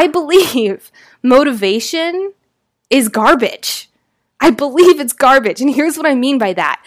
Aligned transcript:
I 0.00 0.06
believe 0.06 0.90
motivation 1.22 2.32
is 2.88 3.10
garbage. 3.10 3.90
I 4.40 4.48
believe 4.48 4.98
it's 4.98 5.12
garbage. 5.12 5.60
And 5.60 5.74
here's 5.74 5.98
what 5.98 6.06
I 6.06 6.14
mean 6.14 6.38
by 6.38 6.54
that. 6.54 6.82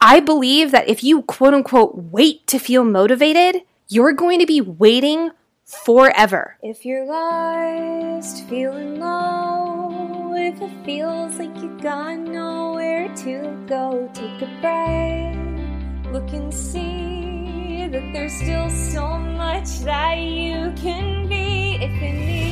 I 0.00 0.20
believe 0.20 0.70
that 0.70 0.88
if 0.88 1.02
you 1.02 1.22
quote 1.22 1.54
unquote 1.54 1.96
wait 1.96 2.46
to 2.46 2.60
feel 2.60 2.84
motivated, 2.84 3.62
you're 3.88 4.12
going 4.12 4.38
to 4.38 4.46
be 4.46 4.60
waiting 4.60 5.32
forever. 5.64 6.56
If 6.62 6.86
you're 6.86 7.04
lost, 7.04 8.46
feeling 8.46 9.00
low, 9.00 10.32
if 10.36 10.62
it 10.62 10.84
feels 10.84 11.34
like 11.40 11.60
you 11.60 11.76
got 11.82 12.16
nowhere 12.20 13.12
to 13.24 13.64
go, 13.66 14.08
take 14.14 14.40
a 14.40 14.60
breath. 14.60 16.12
Look 16.12 16.30
and 16.32 16.54
see 16.54 17.88
that 17.88 18.12
there's 18.12 18.32
still 18.34 18.70
so 18.70 19.18
much 19.18 19.80
that 19.80 20.14
you 20.14 20.72
can 20.76 21.28
be 21.28 21.78
if 21.82 21.90
you 22.00 22.12
need. 22.12 22.51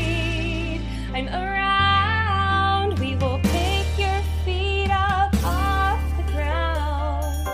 I'm 1.12 1.26
around, 1.26 2.96
we 3.00 3.16
will 3.16 3.40
pick 3.42 3.98
your 3.98 4.22
feet 4.44 4.92
up 4.92 5.34
off 5.44 6.00
the 6.16 6.22
ground 6.32 7.48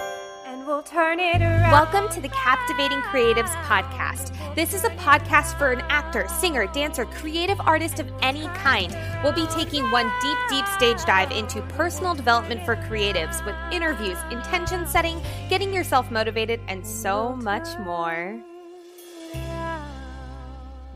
and 0.45 0.67
we'll 0.67 0.83
turn 0.83 1.19
it 1.19 1.41
around. 1.41 1.73
Welcome 1.73 2.11
to 2.11 2.21
the 2.21 2.29
Captivating 2.29 3.01
Creatives 3.01 3.55
Podcast. 3.65 4.35
This 4.55 4.75
is 4.75 4.85
a 4.85 4.91
podcast 4.91 5.57
for 5.57 5.73
an 5.73 5.81
actor, 5.89 6.29
singer, 6.29 6.67
dancer, 6.67 7.07
creative 7.07 7.59
artist 7.61 7.99
of 7.99 8.13
any 8.21 8.47
kind. 8.49 8.95
We'll 9.23 9.33
be 9.33 9.47
taking 9.47 9.91
one 9.91 10.13
deep, 10.21 10.39
deep 10.51 10.67
stage 10.67 11.03
dive 11.07 11.31
into 11.31 11.63
personal 11.63 12.15
development 12.15 12.63
for 12.63 12.77
creatives 12.77 13.43
with 13.47 13.57
interviews, 13.73 14.19
intention 14.31 14.87
setting, 14.87 15.19
getting 15.49 15.73
yourself 15.73 16.11
motivated, 16.11 16.61
and 16.69 16.87
so 16.87 17.35
much 17.37 17.69
more. 17.79 18.39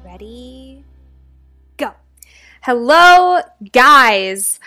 Ready? 0.04 0.84
Hello, 2.62 3.40
guys. 3.72 4.60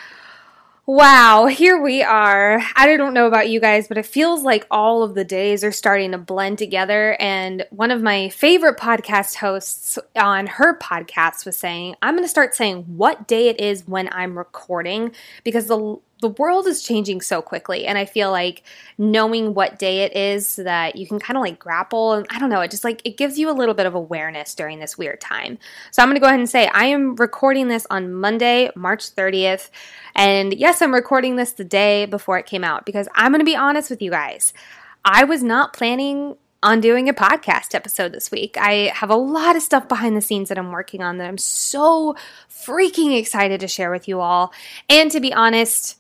Wow, 0.88 1.46
here 1.46 1.80
we 1.80 2.02
are. 2.02 2.60
I 2.76 2.98
don't 2.98 3.14
know 3.14 3.28
about 3.28 3.50
you 3.50 3.60
guys, 3.60 3.88
but 3.88 4.00
it 4.00 4.08
feels 4.08 4.42
like 4.42 4.66
all 4.72 5.04
of 5.04 5.14
the 5.14 5.24
days 5.24 5.64
are 5.64 5.72
starting 5.72 6.12
to 6.12 6.18
blend 6.18 6.58
together. 6.58 7.16
And 7.20 7.68
one 7.70 7.92
of 7.92 8.02
my 8.02 8.30
favorite 8.30 8.80
podcast 8.80 9.36
hosts 9.36 10.00
on 10.16 10.48
her 10.48 10.76
podcast 10.80 11.46
was 11.46 11.56
saying, 11.56 11.96
I'm 12.02 12.16
going 12.16 12.26
to 12.26 12.30
start 12.30 12.56
saying 12.56 12.82
what 12.98 13.28
day 13.28 13.48
it 13.48 13.60
is 13.60 13.88
when 13.88 14.10
I'm 14.12 14.40
recording 14.40 15.12
because 15.44 15.68
the 15.68 16.00
the 16.24 16.30
world 16.30 16.66
is 16.68 16.82
changing 16.82 17.20
so 17.20 17.42
quickly 17.42 17.86
and 17.86 17.98
i 17.98 18.06
feel 18.06 18.32
like 18.32 18.64
knowing 18.98 19.54
what 19.54 19.78
day 19.78 20.04
it 20.04 20.16
is 20.16 20.48
so 20.48 20.64
that 20.64 20.96
you 20.96 21.06
can 21.06 21.20
kind 21.20 21.36
of 21.36 21.42
like 21.42 21.60
grapple 21.60 22.14
and 22.14 22.26
i 22.30 22.40
don't 22.40 22.50
know 22.50 22.62
it 22.62 22.72
just 22.72 22.86
like 22.86 23.02
it 23.04 23.18
gives 23.18 23.38
you 23.38 23.50
a 23.50 23.52
little 23.52 23.76
bit 23.76 23.86
of 23.86 23.94
awareness 23.94 24.56
during 24.56 24.80
this 24.80 24.98
weird 24.98 25.20
time 25.20 25.58
so 25.92 26.02
i'm 26.02 26.08
going 26.08 26.16
to 26.16 26.22
go 26.22 26.28
ahead 26.28 26.40
and 26.40 26.50
say 26.50 26.68
i 26.68 26.86
am 26.86 27.14
recording 27.18 27.68
this 27.68 27.86
on 27.90 28.14
monday 28.14 28.70
march 28.74 29.14
30th 29.14 29.70
and 30.16 30.54
yes 30.54 30.82
i'm 30.82 30.94
recording 30.94 31.36
this 31.36 31.52
the 31.52 31.66
day 31.66 32.06
before 32.06 32.38
it 32.38 32.46
came 32.46 32.64
out 32.64 32.86
because 32.86 33.10
i'm 33.16 33.34
going 33.34 33.40
to 33.40 33.46
be 33.46 33.56
honest 33.56 33.90
with 33.90 34.02
you 34.02 34.10
guys 34.10 34.54
i 35.04 35.26
was 35.26 35.44
not 35.44 35.74
planning 35.74 36.38
on 36.64 36.80
doing 36.80 37.10
a 37.10 37.14
podcast 37.14 37.76
episode 37.76 38.14
this 38.14 38.32
week. 38.32 38.58
I 38.58 38.94
have 38.96 39.10
a 39.10 39.16
lot 39.16 39.58
of 39.58 39.62
stuff 39.62 39.90
behind 39.90 40.16
the 40.16 40.22
scenes 40.22 40.48
that 40.48 40.58
I'm 40.58 40.72
working 40.72 41.04
on 41.04 41.18
that 41.18 41.28
I'm 41.28 41.38
so 41.38 42.16
freaking 42.50 43.18
excited 43.18 43.60
to 43.60 43.68
share 43.68 43.92
with 43.92 44.08
you 44.08 44.22
all. 44.22 44.54
And 44.90 45.12
to 45.12 45.20
be 45.20 45.34
honest, 45.34 46.00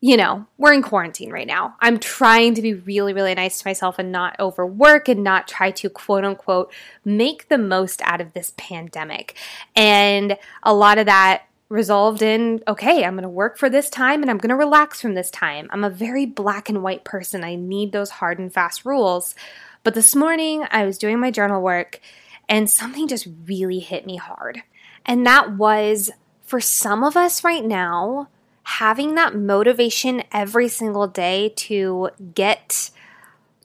you 0.00 0.16
know, 0.16 0.46
we're 0.58 0.72
in 0.72 0.82
quarantine 0.82 1.30
right 1.30 1.46
now. 1.46 1.74
I'm 1.80 1.98
trying 1.98 2.54
to 2.54 2.62
be 2.62 2.74
really, 2.74 3.12
really 3.12 3.34
nice 3.34 3.60
to 3.60 3.66
myself 3.66 3.98
and 3.98 4.12
not 4.12 4.38
overwork 4.38 5.08
and 5.08 5.24
not 5.24 5.48
try 5.48 5.72
to 5.72 5.90
quote 5.90 6.24
unquote 6.24 6.72
make 7.04 7.48
the 7.48 7.58
most 7.58 8.00
out 8.02 8.20
of 8.20 8.32
this 8.32 8.52
pandemic. 8.56 9.36
And 9.74 10.38
a 10.62 10.72
lot 10.72 10.98
of 10.98 11.06
that 11.06 11.42
resolved 11.68 12.22
in 12.22 12.62
okay, 12.68 13.04
I'm 13.04 13.14
going 13.14 13.24
to 13.24 13.28
work 13.28 13.58
for 13.58 13.68
this 13.68 13.90
time 13.90 14.22
and 14.22 14.30
I'm 14.30 14.38
going 14.38 14.50
to 14.50 14.56
relax 14.56 15.00
from 15.00 15.14
this 15.14 15.30
time. 15.32 15.68
I'm 15.70 15.84
a 15.84 15.90
very 15.90 16.26
black 16.26 16.68
and 16.68 16.82
white 16.82 17.04
person. 17.04 17.42
I 17.42 17.56
need 17.56 17.90
those 17.90 18.10
hard 18.10 18.38
and 18.38 18.52
fast 18.52 18.84
rules. 18.84 19.34
But 19.82 19.94
this 19.94 20.14
morning, 20.14 20.64
I 20.70 20.84
was 20.84 20.98
doing 20.98 21.18
my 21.18 21.30
journal 21.30 21.60
work 21.60 22.00
and 22.48 22.70
something 22.70 23.08
just 23.08 23.28
really 23.46 23.80
hit 23.80 24.06
me 24.06 24.16
hard. 24.16 24.62
And 25.04 25.26
that 25.26 25.56
was 25.56 26.10
for 26.42 26.60
some 26.60 27.02
of 27.02 27.16
us 27.16 27.44
right 27.44 27.64
now, 27.64 28.28
having 28.68 29.14
that 29.14 29.34
motivation 29.34 30.22
every 30.30 30.68
single 30.68 31.06
day 31.06 31.54
to 31.56 32.10
get 32.34 32.90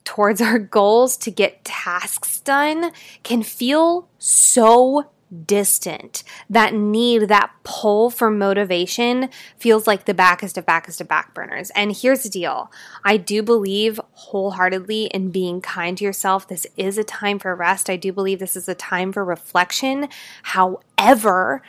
towards 0.04 0.40
our 0.40 0.58
goals, 0.58 1.18
to 1.18 1.30
get 1.30 1.62
tasks 1.62 2.40
done, 2.40 2.90
can 3.22 3.42
feel 3.42 4.08
so 4.18 5.10
distant. 5.46 6.24
That 6.48 6.72
need, 6.72 7.28
that 7.28 7.50
pull 7.64 8.08
for 8.08 8.30
motivation 8.30 9.28
feels 9.58 9.86
like 9.86 10.06
the 10.06 10.14
backest 10.14 10.56
of 10.56 10.64
backest 10.64 11.02
of 11.02 11.08
back 11.08 11.34
burners. 11.34 11.70
And 11.76 11.94
here's 11.94 12.22
the 12.22 12.30
deal 12.30 12.72
I 13.04 13.18
do 13.18 13.42
believe 13.42 14.00
wholeheartedly 14.12 15.06
in 15.06 15.30
being 15.30 15.60
kind 15.60 15.98
to 15.98 16.04
yourself. 16.04 16.48
This 16.48 16.66
is 16.78 16.96
a 16.96 17.04
time 17.04 17.38
for 17.38 17.54
rest. 17.54 17.90
I 17.90 17.96
do 17.96 18.10
believe 18.10 18.38
this 18.38 18.56
is 18.56 18.70
a 18.70 18.74
time 18.74 19.12
for 19.12 19.22
reflection. 19.22 20.08
However, 20.44 21.62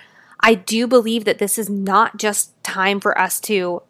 I 0.46 0.54
do 0.54 0.86
believe 0.86 1.26
that 1.26 1.40
this 1.40 1.58
is 1.58 1.72
not 1.72 2.18
just 2.18 2.52
time 2.64 3.00
for 3.00 3.18
us 3.18 3.40
to 3.42 3.82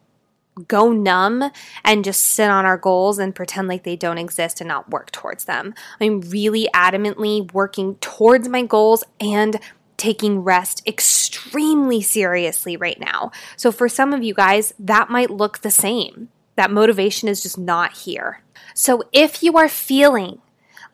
go 0.69 0.93
numb 0.93 1.51
and 1.83 2.05
just 2.05 2.21
sit 2.21 2.49
on 2.49 2.65
our 2.65 2.77
goals 2.77 3.19
and 3.19 3.35
pretend 3.35 3.67
like 3.67 3.83
they 3.83 3.97
don't 3.97 4.17
exist 4.17 4.61
and 4.61 4.69
not 4.69 4.89
work 4.89 5.11
towards 5.11 5.43
them. 5.43 5.73
I'm 5.99 6.21
really 6.21 6.69
adamantly 6.73 7.51
working 7.51 7.95
towards 7.95 8.47
my 8.47 8.63
goals 8.63 9.03
and 9.19 9.59
taking 9.97 10.39
rest 10.39 10.81
extremely 10.87 12.01
seriously 12.01 12.77
right 12.77 13.01
now. 13.01 13.31
So 13.57 13.69
for 13.73 13.89
some 13.89 14.13
of 14.13 14.23
you 14.23 14.33
guys, 14.33 14.73
that 14.79 15.09
might 15.09 15.29
look 15.29 15.59
the 15.59 15.71
same. 15.71 16.29
That 16.55 16.71
motivation 16.71 17.27
is 17.27 17.43
just 17.43 17.57
not 17.57 17.97
here. 17.97 18.43
So 18.73 19.03
if 19.11 19.43
you 19.43 19.57
are 19.57 19.67
feeling 19.67 20.41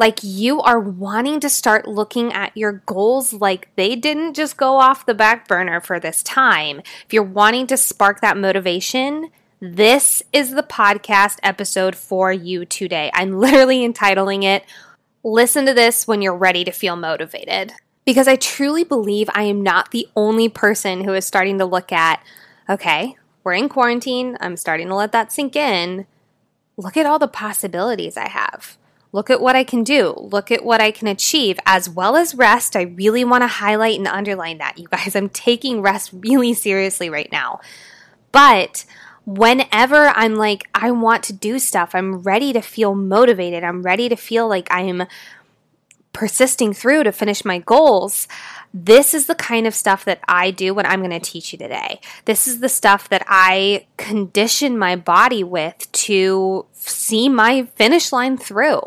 like 0.02 0.20
you 0.22 0.60
are 0.60 0.80
wanting 0.80 1.40
to 1.40 1.50
start 1.50 1.88
looking 1.88 2.34
at 2.34 2.58
your 2.58 2.84
goals 2.86 3.32
like 3.32 3.74
they 3.78 3.96
didn't 3.96 4.34
just 4.34 4.58
go 4.58 4.76
off 4.76 5.06
the 5.06 5.14
back 5.14 5.48
burner 5.48 5.80
for 5.80 5.98
this 5.98 6.22
time. 6.24 6.80
If 7.06 7.14
you're 7.14 7.24
wanting 7.24 7.68
to 7.68 7.78
spark 7.78 8.20
that 8.20 8.36
motivation, 8.36 9.30
this 9.62 10.22
is 10.34 10.52
the 10.52 10.64
podcast 10.64 11.38
episode 11.44 11.96
for 11.96 12.34
you 12.34 12.66
today. 12.66 13.12
I'm 13.14 13.40
literally 13.40 13.86
entitling 13.86 14.44
it 14.44 14.66
Listen 15.24 15.68
to 15.68 15.74
this 15.74 16.08
when 16.08 16.22
you're 16.22 16.36
ready 16.36 16.64
to 16.64 16.72
feel 16.72 16.96
motivated. 16.96 17.74
Because 18.06 18.28
I 18.28 18.36
truly 18.36 18.84
believe 18.84 19.30
I 19.36 19.44
am 19.44 19.62
not 19.62 19.92
the 19.92 20.08
only 20.16 20.50
person 20.50 21.04
who 21.04 21.14
is 21.14 21.26
starting 21.26 21.60
to 21.60 21.66
look 21.66 21.92
at, 21.92 22.24
okay, 22.68 23.16
we're 23.44 23.54
in 23.54 23.70
quarantine. 23.70 24.36
I'm 24.42 24.58
starting 24.58 24.88
to 24.88 24.96
let 24.96 25.12
that 25.12 25.32
sink 25.32 25.56
in. 25.56 26.08
Look 26.76 26.98
at 26.98 27.06
all 27.06 27.20
the 27.20 27.28
possibilities 27.28 28.18
I 28.18 28.30
have. 28.30 28.78
Look 29.14 29.30
at 29.30 29.42
what 29.42 29.56
I 29.56 29.64
can 29.64 29.84
do. 29.84 30.16
Look 30.18 30.52
at 30.52 30.64
what 30.64 30.80
I 30.80 30.92
can 30.92 31.08
achieve, 31.08 31.60
as 31.66 31.90
well 31.90 32.16
as 32.16 32.34
rest. 32.34 32.76
I 32.76 32.84
really 32.84 33.26
want 33.26 33.42
to 33.42 33.48
highlight 33.48 33.98
and 33.98 34.08
underline 34.08 34.58
that, 34.60 34.78
you 34.78 34.88
guys. 34.88 35.16
I'm 35.16 35.30
taking 35.30 35.82
rest 35.82 36.12
really 36.14 36.54
seriously 36.54 37.10
right 37.10 37.30
now. 37.32 37.60
But 38.32 38.86
whenever 39.26 40.08
I'm 40.10 40.36
like, 40.36 40.64
I 40.74 40.92
want 40.92 41.24
to 41.24 41.34
do 41.34 41.60
stuff, 41.60 41.94
I'm 41.94 42.20
ready 42.20 42.54
to 42.54 42.62
feel 42.62 42.96
motivated, 42.96 43.64
I'm 43.64 43.82
ready 43.84 44.10
to 44.10 44.16
feel 44.16 44.48
like 44.48 44.68
I'm 44.72 45.04
persisting 46.14 46.74
through 46.74 47.04
to 47.04 47.12
finish 47.12 47.46
my 47.46 47.60
goals. 47.60 48.28
This 48.74 49.14
is 49.14 49.26
the 49.26 49.36
kind 49.36 49.68
of 49.68 49.76
stuff 49.76 50.06
that 50.06 50.22
I 50.28 50.52
do 50.52 50.74
when 50.74 50.86
I'm 50.86 51.00
going 51.00 51.12
to 51.12 51.20
teach 51.20 51.52
you 51.52 51.60
today. 51.60 52.00
This 52.26 52.48
is 52.48 52.60
the 52.60 52.70
stuff 52.70 53.10
that 53.10 53.24
I 53.28 53.88
condition 53.98 54.78
my 54.78 54.96
body 54.96 55.44
with 55.44 55.92
to 55.92 56.66
see 56.72 57.28
my 57.28 57.64
finish 57.76 58.12
line 58.12 58.38
through 58.38 58.82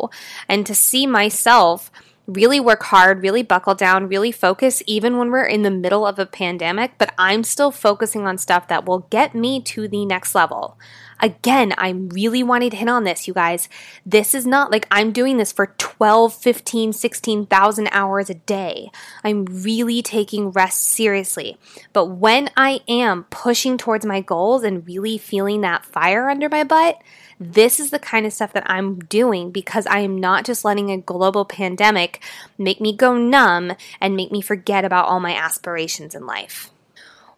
and 0.48 0.66
to 0.66 0.74
see 0.74 1.06
myself 1.06 1.90
really 2.26 2.58
work 2.58 2.84
hard, 2.84 3.22
really 3.22 3.42
buckle 3.42 3.74
down, 3.74 4.08
really 4.08 4.32
focus, 4.32 4.82
even 4.86 5.18
when 5.18 5.30
we're 5.30 5.44
in 5.44 5.62
the 5.62 5.70
middle 5.70 6.06
of 6.06 6.18
a 6.18 6.26
pandemic. 6.26 6.92
But 6.96 7.12
I'm 7.18 7.44
still 7.44 7.70
focusing 7.70 8.26
on 8.26 8.38
stuff 8.38 8.68
that 8.68 8.86
will 8.86 9.00
get 9.10 9.34
me 9.34 9.60
to 9.62 9.86
the 9.86 10.06
next 10.06 10.34
level. 10.34 10.78
Again, 11.20 11.74
I'm 11.78 12.08
really 12.08 12.42
wanting 12.42 12.70
to 12.70 12.76
hit 12.76 12.88
on 12.88 13.04
this, 13.04 13.26
you 13.26 13.34
guys. 13.34 13.68
This 14.04 14.34
is 14.34 14.46
not 14.46 14.70
like 14.70 14.86
I'm 14.90 15.12
doing 15.12 15.36
this 15.36 15.52
for 15.52 15.74
12, 15.78 16.34
15, 16.34 16.92
16,000 16.92 17.88
hours 17.92 18.30
a 18.30 18.34
day. 18.34 18.90
I'm 19.22 19.44
really 19.46 20.02
taking 20.02 20.50
rest 20.50 20.82
seriously. 20.82 21.58
But 21.92 22.06
when 22.06 22.50
I 22.56 22.80
am 22.88 23.24
pushing 23.24 23.78
towards 23.78 24.04
my 24.04 24.20
goals 24.20 24.64
and 24.64 24.86
really 24.86 25.18
feeling 25.18 25.60
that 25.62 25.86
fire 25.86 26.28
under 26.28 26.48
my 26.48 26.64
butt, 26.64 26.98
this 27.40 27.80
is 27.80 27.90
the 27.90 27.98
kind 27.98 28.26
of 28.26 28.32
stuff 28.32 28.52
that 28.52 28.68
I'm 28.70 28.98
doing 28.98 29.50
because 29.50 29.86
I 29.86 30.00
am 30.00 30.18
not 30.18 30.44
just 30.44 30.64
letting 30.64 30.90
a 30.90 30.98
global 30.98 31.44
pandemic 31.44 32.22
make 32.58 32.80
me 32.80 32.96
go 32.96 33.16
numb 33.16 33.72
and 34.00 34.16
make 34.16 34.30
me 34.30 34.40
forget 34.40 34.84
about 34.84 35.06
all 35.06 35.20
my 35.20 35.34
aspirations 35.34 36.14
in 36.14 36.26
life. 36.26 36.70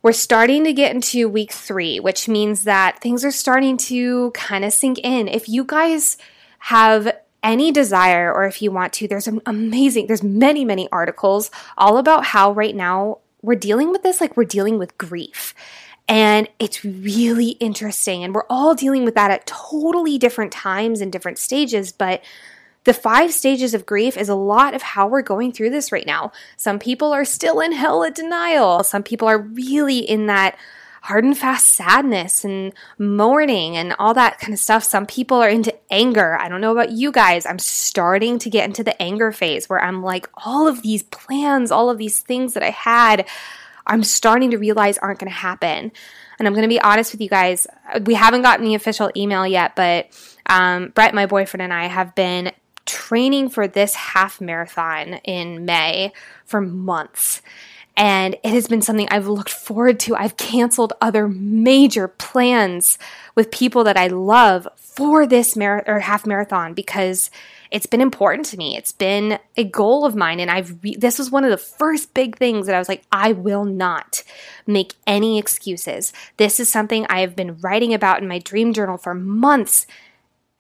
We're 0.07 0.13
starting 0.13 0.63
to 0.63 0.73
get 0.73 0.95
into 0.95 1.29
week 1.29 1.51
three, 1.51 1.99
which 1.99 2.29
means 2.29 2.63
that 2.63 3.01
things 3.01 3.25
are 3.25 3.33
starting 3.33 3.77
to 3.79 4.31
kind 4.31 4.65
of 4.65 4.73
sink 4.73 5.01
in. 5.03 5.27
If 5.27 5.49
you 5.49 5.65
guys 5.65 6.17
have 6.61 7.13
any 7.43 7.73
desire 7.73 8.33
or 8.33 8.45
if 8.45 8.63
you 8.63 8.71
want 8.71 8.93
to, 8.93 9.09
there's 9.09 9.27
an 9.27 9.41
amazing, 9.47 10.07
there's 10.07 10.23
many, 10.23 10.65
many 10.65 10.89
articles 10.93 11.51
all 11.77 11.99
about 11.99 12.27
how 12.27 12.53
right 12.53 12.77
now 12.77 13.19
we're 13.43 13.57
dealing 13.57 13.91
with 13.91 14.05
this 14.05 14.21
like 14.21 14.37
we're 14.37 14.45
dealing 14.45 14.79
with 14.79 14.97
grief. 14.97 15.55
And 16.07 16.49
it's 16.61 16.85
really 16.85 17.57
interesting. 17.59 18.23
And 18.23 18.33
we're 18.33 18.47
all 18.49 18.77
dealing 18.77 19.05
with 19.05 19.17
that 19.17 19.33
at 19.33 19.45
totally 19.45 20.19
different 20.19 20.53
times 20.53 21.01
and 21.01 21.11
different 21.11 21.39
stages. 21.39 21.91
But 21.91 22.23
the 22.87 22.95
five 22.95 23.33
stages 23.33 23.75
of 23.75 23.85
grief 23.85 24.17
is 24.17 24.29
a 24.29 24.35
lot 24.37 24.73
of 24.73 24.81
how 24.81 25.09
we're 25.09 25.21
going 25.21 25.53
through 25.53 25.71
this 25.71 25.91
right 25.91 26.07
now. 26.07 26.31
Some 26.57 26.79
people 26.79 27.13
are 27.13 27.25
still 27.25 27.61
in 27.61 27.73
hell 27.73 28.05
at 28.05 28.15
denial. 28.15 28.85
Some 28.85 29.03
people 29.03 29.27
are 29.27 29.39
really 29.39 29.99
in 29.99 30.27
that 30.27 30.57
hard 31.03 31.25
and 31.25 31.37
fast 31.37 31.69
sadness 31.69 32.45
and 32.45 32.73
mourning 32.97 33.77
and 33.77 33.95
all 33.99 34.15
that 34.15 34.39
kind 34.39 34.53
of 34.53 34.61
stuff. 34.61 34.85
Some 34.85 35.05
people 35.05 35.37
are 35.43 35.49
into 35.49 35.75
anger. 35.91 36.39
I 36.39 36.49
don't 36.49 36.61
know 36.61 36.71
about 36.71 36.93
you 36.93 37.11
guys. 37.11 37.45
I'm 37.45 37.59
starting 37.59 38.39
to 38.39 38.51
get 38.51 38.65
into 38.65 38.85
the 38.85 39.01
anger 39.03 39.33
phase 39.33 39.69
where 39.69 39.83
I'm 39.83 40.03
like, 40.05 40.29
all 40.45 40.69
of 40.69 40.83
these 40.83 41.03
plans, 41.03 41.73
all 41.73 41.91
of 41.91 41.99
these 41.99 42.21
things 42.21 42.55
that 42.55 42.63
I 42.63 42.71
had, 42.71 43.27
I'm 43.85 44.05
starting 44.05 44.53
to 44.53 44.59
realize 44.59 44.97
aren't 44.99 45.19
going 45.19 45.31
to 45.31 45.37
happen. 45.37 45.91
And 46.39 46.47
I'm 46.47 46.55
going 46.55 46.63
to 46.63 46.69
be 46.69 46.81
honest 46.81 47.13
with 47.13 47.21
you 47.21 47.29
guys. 47.29 47.67
We 48.05 48.15
haven't 48.15 48.43
gotten 48.43 48.65
the 48.65 48.75
official 48.75 49.11
email 49.17 49.45
yet, 49.45 49.75
but 49.75 50.09
um, 50.49 50.91
Brett, 50.91 51.15
my 51.15 51.27
boyfriend, 51.27 51.63
and 51.63 51.73
I 51.73 51.87
have 51.87 52.15
been 52.15 52.53
training 52.87 53.49
for 53.51 53.69
this 53.69 53.95
half 53.95 54.41
marathon 54.41 55.15
in 55.25 55.65
May 55.65 56.13
for 56.45 56.61
months. 56.61 57.43
And 57.97 58.35
it 58.45 58.53
has 58.53 58.69
been 58.69 58.83
something 58.83 59.09
I've 59.11 59.27
looked 59.27 59.51
forward 59.51 59.99
to. 60.01 60.17
I've 60.17 60.37
canceled 60.37 60.93
other 61.01 61.29
major 61.29 62.09
plans 62.09 62.99
with 63.35 63.51
people 63.51 63.85
that 63.85 63.97
I 63.97 64.09
love 64.09 64.69
for 64.77 65.27
this 65.27 65.57
mar- 65.57 65.85
or 65.87 66.01
half 66.01 66.27
marathon 66.27 66.75
because 66.75 67.31
it's 67.71 67.87
been 67.87 68.01
important 68.01 68.47
to 68.47 68.57
me. 68.57 68.77
It's 68.77 68.93
been 68.93 69.39
a 69.57 69.65
goal 69.65 70.05
of 70.05 70.15
mine 70.15 70.41
and 70.41 70.51
I've 70.51 70.83
re- 70.83 70.97
this 70.97 71.19
was 71.19 71.31
one 71.31 71.45
of 71.45 71.51
the 71.51 71.57
first 71.57 72.15
big 72.15 72.37
things 72.37 72.67
that 72.67 72.75
I 72.75 72.79
was 72.79 72.89
like 72.89 73.03
I 73.11 73.33
will 73.33 73.65
not 73.65 74.23
make 74.67 74.95
any 75.07 75.39
excuses. 75.39 76.13
This 76.37 76.61
is 76.61 76.69
something 76.69 77.07
I 77.09 77.21
have 77.21 77.35
been 77.35 77.59
writing 77.61 77.93
about 77.93 78.23
in 78.23 78.29
my 78.29 78.39
dream 78.39 78.73
journal 78.73 78.99
for 78.99 79.15
months 79.15 79.87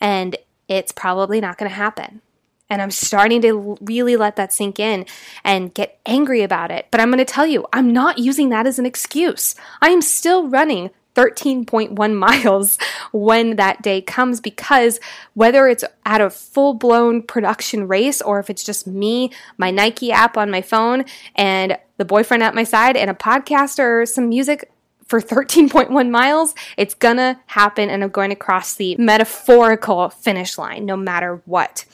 and 0.00 0.36
it's 0.68 0.92
probably 0.92 1.40
not 1.40 1.58
going 1.58 1.70
to 1.70 1.76
happen. 1.76 2.22
And 2.68 2.82
I'm 2.82 2.90
starting 2.90 3.42
to 3.42 3.78
really 3.80 4.16
let 4.16 4.36
that 4.36 4.52
sink 4.52 4.80
in 4.80 5.06
and 5.44 5.72
get 5.72 6.00
angry 6.04 6.42
about 6.42 6.72
it. 6.72 6.86
But 6.90 7.00
I'm 7.00 7.10
going 7.10 7.24
to 7.24 7.24
tell 7.24 7.46
you, 7.46 7.64
I'm 7.72 7.92
not 7.92 8.18
using 8.18 8.48
that 8.48 8.66
as 8.66 8.78
an 8.78 8.86
excuse. 8.86 9.54
I 9.80 9.90
am 9.90 10.02
still 10.02 10.48
running 10.48 10.90
13.1 11.14 12.14
miles 12.16 12.78
when 13.12 13.56
that 13.56 13.82
day 13.82 14.00
comes 14.00 14.40
because 14.40 15.00
whether 15.34 15.68
it's 15.68 15.84
at 16.04 16.20
a 16.20 16.28
full 16.28 16.74
blown 16.74 17.22
production 17.22 17.88
race 17.88 18.20
or 18.20 18.38
if 18.38 18.50
it's 18.50 18.64
just 18.64 18.86
me, 18.86 19.30
my 19.58 19.70
Nike 19.70 20.12
app 20.12 20.36
on 20.36 20.50
my 20.50 20.60
phone, 20.60 21.04
and 21.34 21.78
the 21.98 22.04
boyfriend 22.04 22.42
at 22.42 22.54
my 22.54 22.64
side, 22.64 22.96
and 22.96 23.08
a 23.08 23.14
podcast 23.14 23.78
or 23.78 24.04
some 24.04 24.28
music, 24.28 24.70
for 25.06 25.20
13.1 25.20 26.10
miles, 26.10 26.54
it's 26.76 26.94
gonna 26.94 27.40
happen 27.46 27.90
and 27.90 28.02
I'm 28.02 28.10
going 28.10 28.30
to 28.30 28.36
cross 28.36 28.74
the 28.74 28.96
metaphorical 28.98 30.10
finish 30.10 30.58
line 30.58 30.84
no 30.84 30.96
matter 30.96 31.40
what. 31.44 31.84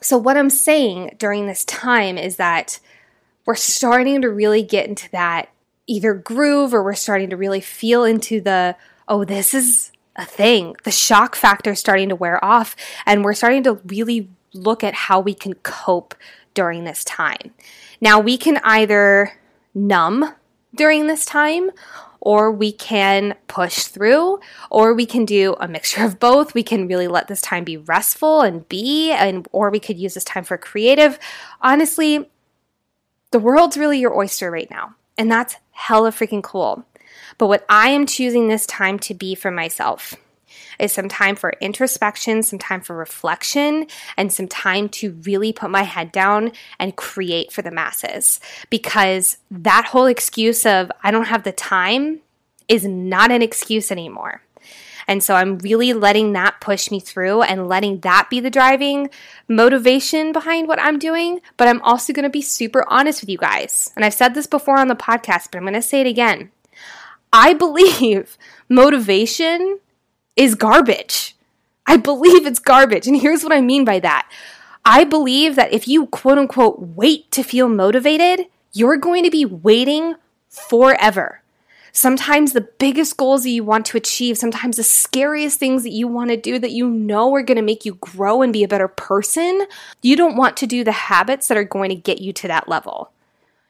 So, 0.00 0.16
what 0.16 0.36
I'm 0.36 0.50
saying 0.50 1.16
during 1.18 1.46
this 1.46 1.64
time 1.64 2.18
is 2.18 2.36
that 2.36 2.78
we're 3.46 3.56
starting 3.56 4.22
to 4.22 4.30
really 4.30 4.62
get 4.62 4.88
into 4.88 5.10
that 5.10 5.48
either 5.86 6.14
groove 6.14 6.74
or 6.74 6.84
we're 6.84 6.94
starting 6.94 7.30
to 7.30 7.36
really 7.36 7.60
feel 7.60 8.04
into 8.04 8.40
the, 8.40 8.76
oh, 9.08 9.24
this 9.24 9.54
is 9.54 9.90
a 10.16 10.24
thing. 10.24 10.76
The 10.84 10.90
shock 10.90 11.34
factor 11.34 11.72
is 11.72 11.80
starting 11.80 12.10
to 12.10 12.14
wear 12.14 12.44
off, 12.44 12.76
and 13.06 13.24
we're 13.24 13.34
starting 13.34 13.62
to 13.64 13.80
really 13.86 14.28
look 14.52 14.84
at 14.84 14.94
how 14.94 15.18
we 15.20 15.34
can 15.34 15.54
cope 15.54 16.14
during 16.54 16.84
this 16.84 17.04
time. 17.04 17.54
Now, 18.00 18.20
we 18.20 18.36
can 18.36 18.58
either 18.58 19.32
numb 19.74 20.34
during 20.74 21.06
this 21.06 21.24
time 21.24 21.70
or 22.20 22.50
we 22.50 22.72
can 22.72 23.34
push 23.46 23.84
through, 23.84 24.40
or 24.70 24.94
we 24.94 25.06
can 25.06 25.24
do 25.24 25.54
a 25.60 25.68
mixture 25.68 26.04
of 26.04 26.18
both. 26.18 26.54
We 26.54 26.62
can 26.62 26.88
really 26.88 27.08
let 27.08 27.28
this 27.28 27.40
time 27.40 27.64
be 27.64 27.76
restful 27.76 28.42
and 28.42 28.68
be, 28.68 29.12
and 29.12 29.46
or 29.52 29.70
we 29.70 29.80
could 29.80 29.98
use 29.98 30.14
this 30.14 30.24
time 30.24 30.44
for 30.44 30.58
creative. 30.58 31.18
Honestly, 31.60 32.28
the 33.30 33.38
world's 33.38 33.76
really 33.76 33.98
your 33.98 34.16
oyster 34.16 34.50
right 34.50 34.70
now, 34.70 34.94
and 35.16 35.30
that's 35.30 35.56
hella 35.72 36.10
freaking 36.10 36.42
cool. 36.42 36.84
But 37.36 37.46
what 37.46 37.64
I 37.68 37.90
am 37.90 38.06
choosing 38.06 38.48
this 38.48 38.66
time 38.66 38.98
to 39.00 39.14
be 39.14 39.34
for 39.34 39.50
myself 39.50 40.14
is 40.78 40.92
some 40.92 41.08
time 41.08 41.36
for 41.36 41.52
introspection, 41.60 42.42
some 42.42 42.58
time 42.58 42.80
for 42.80 42.96
reflection, 42.96 43.86
and 44.16 44.32
some 44.32 44.48
time 44.48 44.88
to 44.90 45.12
really 45.24 45.52
put 45.52 45.70
my 45.70 45.82
head 45.82 46.12
down 46.12 46.52
and 46.78 46.96
create 46.96 47.52
for 47.52 47.62
the 47.62 47.70
masses. 47.70 48.40
Because 48.70 49.38
that 49.50 49.86
whole 49.86 50.06
excuse 50.06 50.66
of 50.66 50.90
I 51.02 51.10
don't 51.10 51.26
have 51.26 51.42
the 51.42 51.52
time 51.52 52.20
is 52.68 52.84
not 52.84 53.30
an 53.30 53.42
excuse 53.42 53.90
anymore. 53.90 54.42
And 55.08 55.22
so 55.22 55.34
I'm 55.34 55.58
really 55.58 55.94
letting 55.94 56.34
that 56.34 56.60
push 56.60 56.90
me 56.90 57.00
through 57.00 57.40
and 57.42 57.66
letting 57.66 58.00
that 58.00 58.28
be 58.28 58.40
the 58.40 58.50
driving 58.50 59.08
motivation 59.48 60.32
behind 60.32 60.68
what 60.68 60.80
I'm 60.80 60.98
doing. 60.98 61.40
But 61.56 61.66
I'm 61.66 61.80
also 61.80 62.12
going 62.12 62.24
to 62.24 62.28
be 62.28 62.42
super 62.42 62.84
honest 62.88 63.22
with 63.22 63.30
you 63.30 63.38
guys. 63.38 63.90
And 63.96 64.04
I've 64.04 64.14
said 64.14 64.34
this 64.34 64.46
before 64.46 64.76
on 64.76 64.88
the 64.88 64.94
podcast, 64.94 65.48
but 65.50 65.56
I'm 65.56 65.62
going 65.62 65.72
to 65.72 65.82
say 65.82 66.02
it 66.02 66.06
again. 66.06 66.50
I 67.32 67.54
believe 67.54 68.36
motivation 68.68 69.80
is 70.38 70.54
garbage. 70.54 71.36
I 71.86 71.98
believe 71.98 72.46
it's 72.46 72.60
garbage. 72.60 73.06
And 73.06 73.20
here's 73.20 73.42
what 73.42 73.52
I 73.52 73.60
mean 73.60 73.84
by 73.84 73.98
that 74.00 74.30
I 74.84 75.04
believe 75.04 75.56
that 75.56 75.72
if 75.72 75.86
you 75.86 76.06
quote 76.06 76.38
unquote 76.38 76.80
wait 76.80 77.30
to 77.32 77.42
feel 77.42 77.68
motivated, 77.68 78.46
you're 78.72 78.96
going 78.96 79.24
to 79.24 79.30
be 79.30 79.44
waiting 79.44 80.14
forever. 80.48 81.42
Sometimes 81.90 82.52
the 82.52 82.68
biggest 82.78 83.16
goals 83.16 83.42
that 83.42 83.50
you 83.50 83.64
want 83.64 83.84
to 83.86 83.96
achieve, 83.96 84.38
sometimes 84.38 84.76
the 84.76 84.82
scariest 84.84 85.58
things 85.58 85.82
that 85.82 85.90
you 85.90 86.06
want 86.06 86.30
to 86.30 86.36
do 86.36 86.58
that 86.58 86.70
you 86.70 86.88
know 86.88 87.34
are 87.34 87.42
going 87.42 87.56
to 87.56 87.62
make 87.62 87.84
you 87.84 87.94
grow 87.94 88.40
and 88.40 88.52
be 88.52 88.62
a 88.62 88.68
better 88.68 88.86
person, 88.86 89.66
you 90.00 90.14
don't 90.14 90.36
want 90.36 90.56
to 90.58 90.66
do 90.66 90.84
the 90.84 90.92
habits 90.92 91.48
that 91.48 91.58
are 91.58 91.64
going 91.64 91.88
to 91.88 91.96
get 91.96 92.20
you 92.20 92.32
to 92.34 92.46
that 92.46 92.68
level. 92.68 93.10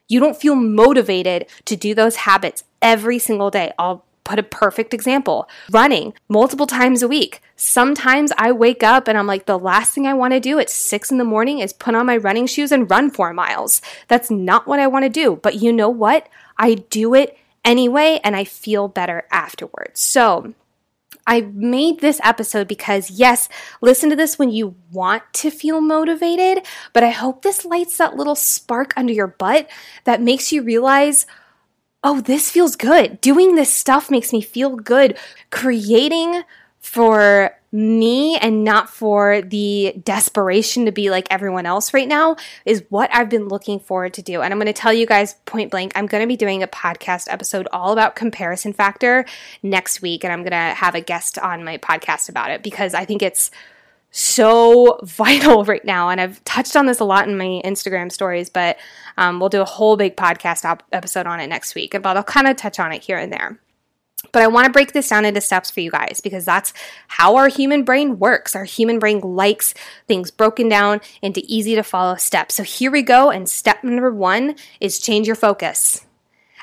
You 0.08 0.20
don't 0.20 0.36
feel 0.36 0.56
motivated 0.56 1.46
to 1.64 1.76
do 1.76 1.94
those 1.94 2.16
habits 2.16 2.64
every 2.82 3.18
single 3.18 3.50
day. 3.50 3.72
I'll 3.78 4.04
put 4.28 4.38
a 4.38 4.42
perfect 4.42 4.92
example 4.92 5.48
running 5.70 6.12
multiple 6.28 6.66
times 6.66 7.02
a 7.02 7.08
week. 7.08 7.40
Sometimes 7.56 8.30
I 8.36 8.52
wake 8.52 8.82
up 8.82 9.08
and 9.08 9.16
I'm 9.16 9.26
like, 9.26 9.46
the 9.46 9.58
last 9.58 9.94
thing 9.94 10.06
I 10.06 10.12
want 10.12 10.34
to 10.34 10.40
do 10.40 10.58
at 10.58 10.68
six 10.68 11.10
in 11.10 11.16
the 11.16 11.24
morning 11.24 11.60
is 11.60 11.72
put 11.72 11.94
on 11.94 12.06
my 12.06 12.18
running 12.18 12.46
shoes 12.46 12.70
and 12.70 12.90
run 12.90 13.10
four 13.10 13.32
miles. 13.32 13.80
That's 14.06 14.30
not 14.30 14.66
what 14.66 14.80
I 14.80 14.86
want 14.86 15.06
to 15.06 15.08
do. 15.08 15.36
But 15.36 15.56
you 15.56 15.72
know 15.72 15.88
what? 15.88 16.28
I 16.58 16.74
do 16.74 17.14
it 17.14 17.38
anyway 17.64 18.20
and 18.22 18.36
I 18.36 18.44
feel 18.44 18.86
better 18.86 19.26
afterwards. 19.30 20.00
So, 20.00 20.54
I 21.26 21.42
made 21.42 22.00
this 22.00 22.20
episode 22.24 22.68
because, 22.68 23.10
yes, 23.10 23.50
listen 23.82 24.08
to 24.08 24.16
this 24.16 24.38
when 24.38 24.50
you 24.50 24.76
want 24.90 25.22
to 25.34 25.50
feel 25.50 25.82
motivated, 25.82 26.64
but 26.94 27.04
I 27.04 27.10
hope 27.10 27.42
this 27.42 27.66
lights 27.66 27.98
that 27.98 28.16
little 28.16 28.34
spark 28.34 28.94
under 28.96 29.12
your 29.12 29.26
butt 29.26 29.68
that 30.04 30.22
makes 30.22 30.52
you 30.52 30.62
realize 30.62 31.26
oh, 32.08 32.22
this 32.22 32.50
feels 32.50 32.74
good. 32.74 33.20
Doing 33.20 33.54
this 33.54 33.70
stuff 33.70 34.10
makes 34.10 34.32
me 34.32 34.40
feel 34.40 34.76
good. 34.76 35.18
Creating 35.50 36.42
for 36.80 37.54
me 37.70 38.38
and 38.38 38.64
not 38.64 38.88
for 38.88 39.42
the 39.42 39.92
desperation 40.04 40.86
to 40.86 40.92
be 40.92 41.10
like 41.10 41.26
everyone 41.30 41.66
else 41.66 41.92
right 41.92 42.08
now 42.08 42.34
is 42.64 42.82
what 42.88 43.10
I've 43.12 43.28
been 43.28 43.48
looking 43.48 43.78
forward 43.78 44.14
to 44.14 44.22
do. 44.22 44.40
And 44.40 44.54
I'm 44.54 44.58
going 44.58 44.68
to 44.68 44.72
tell 44.72 44.90
you 44.90 45.04
guys 45.04 45.34
point 45.44 45.70
blank, 45.70 45.92
I'm 45.94 46.06
going 46.06 46.22
to 46.22 46.26
be 46.26 46.38
doing 46.38 46.62
a 46.62 46.66
podcast 46.66 47.26
episode 47.30 47.68
all 47.74 47.92
about 47.92 48.16
comparison 48.16 48.72
factor 48.72 49.26
next 49.62 50.00
week. 50.00 50.24
And 50.24 50.32
I'm 50.32 50.40
going 50.40 50.52
to 50.52 50.74
have 50.74 50.94
a 50.94 51.02
guest 51.02 51.38
on 51.38 51.62
my 51.62 51.76
podcast 51.76 52.30
about 52.30 52.50
it 52.50 52.62
because 52.62 52.94
I 52.94 53.04
think 53.04 53.20
it's 53.20 53.50
so 54.10 54.98
vital 55.02 55.64
right 55.66 55.84
now. 55.84 56.08
And 56.08 56.20
I've 56.20 56.42
touched 56.44 56.76
on 56.76 56.86
this 56.86 57.00
a 57.00 57.04
lot 57.04 57.28
in 57.28 57.36
my 57.36 57.60
Instagram 57.64 58.10
stories, 58.10 58.50
but 58.50 58.78
um, 59.16 59.40
we'll 59.40 59.48
do 59.48 59.60
a 59.60 59.66
whole 59.66 59.96
big 59.96 60.16
podcast 60.16 60.64
op- 60.64 60.84
episode 60.92 61.26
on 61.26 61.40
it 61.40 61.48
next 61.48 61.74
week. 61.74 61.96
But 62.00 62.16
I'll 62.16 62.24
kind 62.24 62.48
of 62.48 62.56
touch 62.56 62.78
on 62.78 62.92
it 62.92 63.02
here 63.02 63.18
and 63.18 63.32
there. 63.32 63.60
But 64.32 64.42
I 64.42 64.48
want 64.48 64.66
to 64.66 64.72
break 64.72 64.92
this 64.92 65.08
down 65.08 65.24
into 65.24 65.40
steps 65.40 65.70
for 65.70 65.80
you 65.80 65.90
guys 65.90 66.20
because 66.20 66.44
that's 66.44 66.72
how 67.06 67.36
our 67.36 67.48
human 67.48 67.84
brain 67.84 68.18
works. 68.18 68.56
Our 68.56 68.64
human 68.64 68.98
brain 68.98 69.20
likes 69.20 69.74
things 70.06 70.30
broken 70.30 70.68
down 70.68 71.00
into 71.22 71.42
easy 71.46 71.76
to 71.76 71.82
follow 71.82 72.16
steps. 72.16 72.56
So 72.56 72.64
here 72.64 72.90
we 72.90 73.02
go. 73.02 73.30
And 73.30 73.48
step 73.48 73.84
number 73.84 74.12
one 74.12 74.56
is 74.80 74.98
change 74.98 75.26
your 75.26 75.36
focus. 75.36 76.04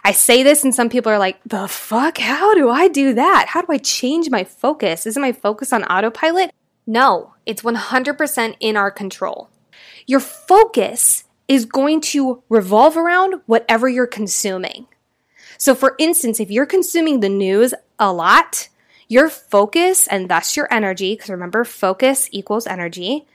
I 0.04 0.12
say 0.12 0.44
this, 0.44 0.64
and 0.64 0.76
some 0.76 0.90
people 0.90 1.12
are 1.12 1.18
like, 1.18 1.40
the 1.46 1.68
fuck? 1.68 2.20
How 2.20 2.54
do 2.54 2.70
I 2.70 2.88
do 2.88 3.14
that? 3.16 3.48
How 3.50 3.62
do 3.64 3.74
I 3.74 3.80
change 3.80 4.30
my 4.30 4.44
focus? 4.44 5.08
Isn't 5.08 5.22
my 5.22 5.32
focus 5.32 5.74
on 5.74 5.84
autopilot? 5.86 6.52
No, 6.88 7.34
it's 7.46 7.62
100% 7.62 8.56
in 8.60 8.78
our 8.78 8.92
control. 8.92 9.50
Your 10.06 10.20
focus 10.20 11.24
is 11.48 11.66
going 11.66 12.02
to 12.02 12.44
revolve 12.50 12.98
around 12.98 13.42
whatever 13.46 13.88
you're 13.88 14.08
consuming. 14.08 14.88
So, 15.58 15.74
for 15.74 15.96
instance, 16.00 16.40
if 16.40 16.52
you're 16.52 16.66
consuming 16.66 17.20
the 17.20 17.30
news 17.30 17.74
a 17.98 18.12
lot, 18.12 18.70
your 19.08 19.30
focus 19.30 20.08
and 20.08 20.30
thus 20.30 20.58
your 20.58 20.72
energy, 20.72 21.14
because 21.14 21.30
remember, 21.30 21.64
focus 21.64 22.28
equals 22.32 22.68
energy, 22.68 23.26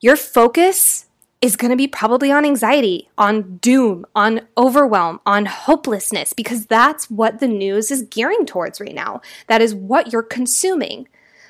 your 0.00 0.16
focus 0.16 1.06
is 1.40 1.56
going 1.56 1.70
to 1.70 1.76
be 1.76 1.86
probably 1.86 2.32
on 2.32 2.44
anxiety, 2.44 3.08
on 3.16 3.58
doom, 3.58 4.04
on 4.14 4.40
overwhelm, 4.56 5.20
on 5.24 5.46
hopelessness, 5.46 6.32
because 6.32 6.66
that's 6.66 7.08
what 7.08 7.38
the 7.38 7.46
news 7.46 7.90
is 7.90 8.02
gearing 8.02 8.44
towards 8.44 8.80
right 8.80 8.94
now. 8.94 9.20
That 9.46 9.62
is 9.62 9.74
what 9.74 10.12
you're 10.12 10.22
consuming. 10.22 11.08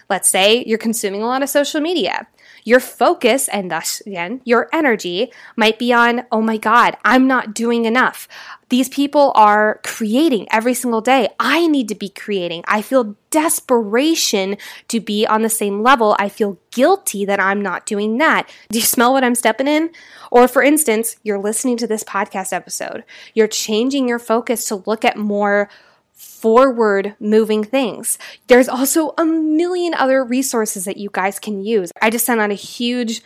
Let's 0.09 0.29
say 0.29 0.65
you're 0.67 0.79
consuming 0.79 1.23
a 1.23 1.27
lot 1.27 1.43
of 1.43 1.49
social 1.49 1.81
media. 1.81 2.27
Your 2.65 2.81
focus, 2.81 3.49
and 3.49 3.71
thus 3.71 4.03
again, 4.03 4.43
your 4.45 4.69
energy 4.73 5.33
might 5.57 5.79
be 5.79 5.93
on, 5.93 6.27
oh 6.31 6.43
my 6.43 6.57
God, 6.57 6.97
I'm 7.05 7.27
not 7.27 7.55
doing 7.55 7.85
enough. 7.85 8.29
These 8.69 8.91
people 8.91 9.33
are 9.35 9.81
creating 9.85 10.49
every 10.51 10.75
single 10.75 11.01
day. 11.01 11.31
I 11.41 11.67
need 11.67 11.89
to 11.89 11.95
be 11.95 12.11
creating. 12.11 12.65
I 12.69 12.83
feel 12.83 13.17
desperation 13.31 14.59
to 14.89 15.01
be 15.01 15.27
on 15.27 15.41
the 15.43 15.49
same 15.49 15.83
level. 15.83 16.17
I 16.19 16.29
feel 16.29 16.59
guilty 16.71 17.25
that 17.25 17.41
I'm 17.41 17.63
not 17.63 17.87
doing 17.87 18.19
that. 18.19 18.51
Do 18.71 18.79
you 18.79 18.85
smell 18.85 19.15
what 19.15 19.25
I'm 19.25 19.35
stepping 19.35 19.69
in? 19.69 19.91
Or, 20.31 20.47
for 20.47 20.63
instance, 20.63 21.17
you're 21.23 21.39
listening 21.39 21.79
to 21.79 21.87
this 21.87 22.05
podcast 22.05 22.53
episode, 22.53 23.05
you're 23.33 23.49
changing 23.49 24.09
your 24.09 24.19
focus 24.19 24.67
to 24.67 24.83
look 24.87 25.05
at 25.05 25.17
more 25.17 25.71
forward 26.19 27.15
moving 27.21 27.63
things. 27.63 28.19
There's 28.49 28.69
also 28.69 29.15
a 29.17 29.25
million 29.25 29.95
other 29.95 30.25
resources 30.25 30.85
that 30.85 30.97
you 30.97 31.11
guys 31.13 31.39
can 31.39 31.65
use. 31.65 31.93
I 32.03 32.11
just 32.11 32.27
sent 32.27 32.41
out 32.41 32.51
a 32.51 32.55
huge 32.55 33.23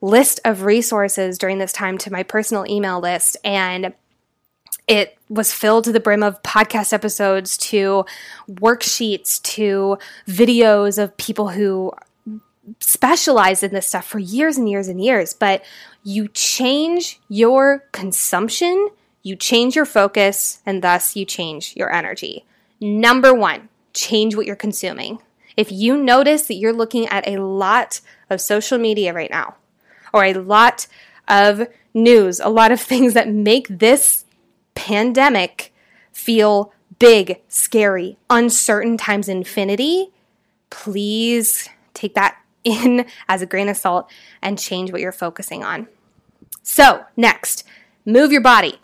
list 0.00 0.40
of 0.44 0.62
resources 0.62 1.38
during 1.38 1.58
this 1.58 1.72
time 1.72 1.96
to 1.98 2.12
my 2.12 2.24
personal 2.24 2.66
email 2.66 3.00
list 3.00 3.36
and 3.44 3.94
it 4.88 5.16
was 5.28 5.52
filled 5.52 5.84
to 5.84 5.92
the 5.92 5.98
brim 6.00 6.22
of 6.22 6.40
podcast 6.42 6.92
episodes 6.92 7.56
to 7.56 8.04
worksheets 8.50 9.40
to 9.42 9.96
videos 10.28 11.02
of 11.02 11.16
people 11.16 11.48
who 11.48 11.92
specialize 12.80 13.62
in 13.62 13.72
this 13.72 13.86
stuff 13.86 14.06
for 14.06 14.18
years 14.18 14.58
and 14.58 14.68
years 14.68 14.86
and 14.86 15.02
years 15.02 15.32
but 15.32 15.64
you 16.04 16.28
change 16.28 17.18
your 17.28 17.84
consumption 17.92 18.90
you 19.26 19.34
change 19.34 19.74
your 19.74 19.84
focus 19.84 20.62
and 20.64 20.82
thus 20.82 21.16
you 21.16 21.24
change 21.24 21.74
your 21.74 21.92
energy. 21.92 22.44
Number 22.80 23.34
one, 23.34 23.68
change 23.92 24.36
what 24.36 24.46
you're 24.46 24.54
consuming. 24.54 25.18
If 25.56 25.72
you 25.72 25.96
notice 25.96 26.46
that 26.46 26.54
you're 26.54 26.72
looking 26.72 27.08
at 27.08 27.26
a 27.26 27.42
lot 27.42 28.00
of 28.30 28.40
social 28.40 28.78
media 28.78 29.12
right 29.12 29.28
now, 29.28 29.56
or 30.12 30.24
a 30.24 30.34
lot 30.34 30.86
of 31.26 31.66
news, 31.92 32.38
a 32.38 32.48
lot 32.48 32.70
of 32.70 32.80
things 32.92 33.14
that 33.14 33.28
make 33.28 33.66
this 33.66 34.26
pandemic 34.76 35.74
feel 36.12 36.72
big, 37.00 37.40
scary, 37.48 38.18
uncertain 38.30 38.96
times 38.96 39.28
infinity, 39.28 40.12
please 40.70 41.68
take 41.94 42.14
that 42.14 42.38
in 42.62 43.06
as 43.28 43.42
a 43.42 43.46
grain 43.46 43.68
of 43.68 43.76
salt 43.76 44.08
and 44.40 44.56
change 44.56 44.92
what 44.92 45.00
you're 45.00 45.10
focusing 45.10 45.64
on. 45.64 45.88
So, 46.62 47.06
next, 47.16 47.64
move 48.04 48.30
your 48.30 48.40
body 48.40 48.78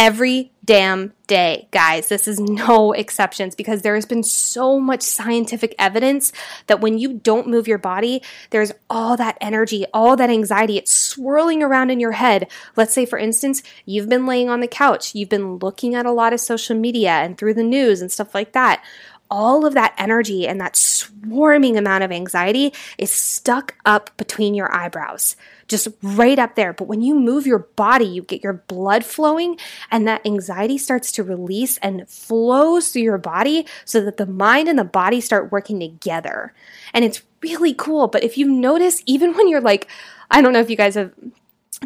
every 0.00 0.50
damn 0.64 1.12
day, 1.26 1.68
guys. 1.72 2.08
This 2.08 2.26
is 2.26 2.40
no 2.40 2.92
exceptions 2.92 3.54
because 3.54 3.82
there 3.82 3.96
has 3.96 4.06
been 4.06 4.22
so 4.22 4.80
much 4.80 5.02
scientific 5.02 5.74
evidence 5.78 6.32
that 6.68 6.80
when 6.80 6.96
you 6.96 7.12
don't 7.12 7.48
move 7.48 7.68
your 7.68 7.76
body, 7.76 8.22
there's 8.48 8.72
all 8.88 9.18
that 9.18 9.36
energy, 9.42 9.84
all 9.92 10.16
that 10.16 10.30
anxiety. 10.30 10.78
It's 10.78 10.90
swirling 10.90 11.62
around 11.62 11.90
in 11.90 12.00
your 12.00 12.12
head. 12.12 12.50
Let's 12.76 12.94
say, 12.94 13.04
for 13.04 13.18
instance, 13.18 13.62
you've 13.84 14.08
been 14.08 14.24
laying 14.24 14.48
on 14.48 14.60
the 14.60 14.66
couch, 14.66 15.14
you've 15.14 15.28
been 15.28 15.58
looking 15.58 15.94
at 15.94 16.06
a 16.06 16.12
lot 16.12 16.32
of 16.32 16.40
social 16.40 16.78
media 16.78 17.10
and 17.10 17.36
through 17.36 17.54
the 17.54 17.62
news 17.62 18.00
and 18.00 18.10
stuff 18.10 18.34
like 18.34 18.52
that 18.52 18.82
all 19.30 19.64
of 19.64 19.74
that 19.74 19.94
energy 19.96 20.46
and 20.48 20.60
that 20.60 20.76
swarming 20.76 21.76
amount 21.76 22.04
of 22.04 22.10
anxiety 22.10 22.72
is 22.98 23.10
stuck 23.10 23.76
up 23.84 24.10
between 24.16 24.54
your 24.54 24.74
eyebrows, 24.74 25.36
just 25.68 25.88
right 26.02 26.38
up 26.38 26.56
there. 26.56 26.72
But 26.72 26.88
when 26.88 27.00
you 27.00 27.14
move 27.14 27.46
your 27.46 27.60
body, 27.60 28.06
you 28.06 28.22
get 28.22 28.42
your 28.42 28.54
blood 28.54 29.04
flowing, 29.04 29.58
and 29.90 30.06
that 30.08 30.26
anxiety 30.26 30.78
starts 30.78 31.12
to 31.12 31.22
release 31.22 31.78
and 31.78 32.08
flows 32.08 32.90
through 32.90 33.02
your 33.02 33.18
body 33.18 33.66
so 33.84 34.00
that 34.00 34.16
the 34.16 34.26
mind 34.26 34.68
and 34.68 34.78
the 34.78 34.84
body 34.84 35.20
start 35.20 35.52
working 35.52 35.78
together. 35.78 36.52
And 36.92 37.04
it's 37.04 37.22
really 37.42 37.74
cool. 37.74 38.08
But 38.08 38.24
if 38.24 38.36
you 38.36 38.48
notice, 38.48 39.02
even 39.06 39.34
when 39.34 39.48
you're 39.48 39.60
like, 39.60 39.88
I 40.30 40.42
don't 40.42 40.52
know 40.52 40.60
if 40.60 40.70
you 40.70 40.76
guys 40.76 40.94
have 40.94 41.12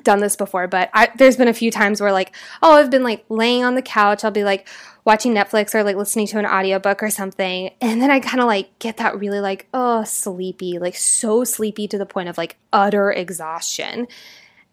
done 0.02 0.20
this 0.20 0.36
before, 0.36 0.66
but 0.66 0.90
I, 0.92 1.10
there's 1.16 1.36
been 1.36 1.48
a 1.48 1.54
few 1.54 1.70
times 1.70 2.00
where 2.00 2.12
like, 2.12 2.34
oh, 2.62 2.74
I've 2.74 2.90
been 2.90 3.04
like 3.04 3.24
laying 3.28 3.64
on 3.64 3.74
the 3.74 3.82
couch. 3.82 4.24
I'll 4.24 4.30
be 4.30 4.44
like 4.44 4.68
watching 5.04 5.34
Netflix 5.34 5.74
or 5.74 5.84
like 5.84 5.96
listening 5.96 6.26
to 6.28 6.38
an 6.38 6.46
audiobook 6.46 7.02
or 7.02 7.10
something. 7.10 7.70
And 7.80 8.02
then 8.02 8.10
I 8.10 8.20
kind 8.20 8.40
of 8.40 8.46
like 8.46 8.78
get 8.78 8.96
that 8.96 9.18
really 9.18 9.40
like, 9.40 9.68
oh, 9.72 10.04
sleepy, 10.04 10.78
like 10.78 10.96
so 10.96 11.44
sleepy 11.44 11.86
to 11.88 11.98
the 11.98 12.06
point 12.06 12.28
of 12.28 12.38
like 12.38 12.56
utter 12.72 13.12
exhaustion. 13.12 14.08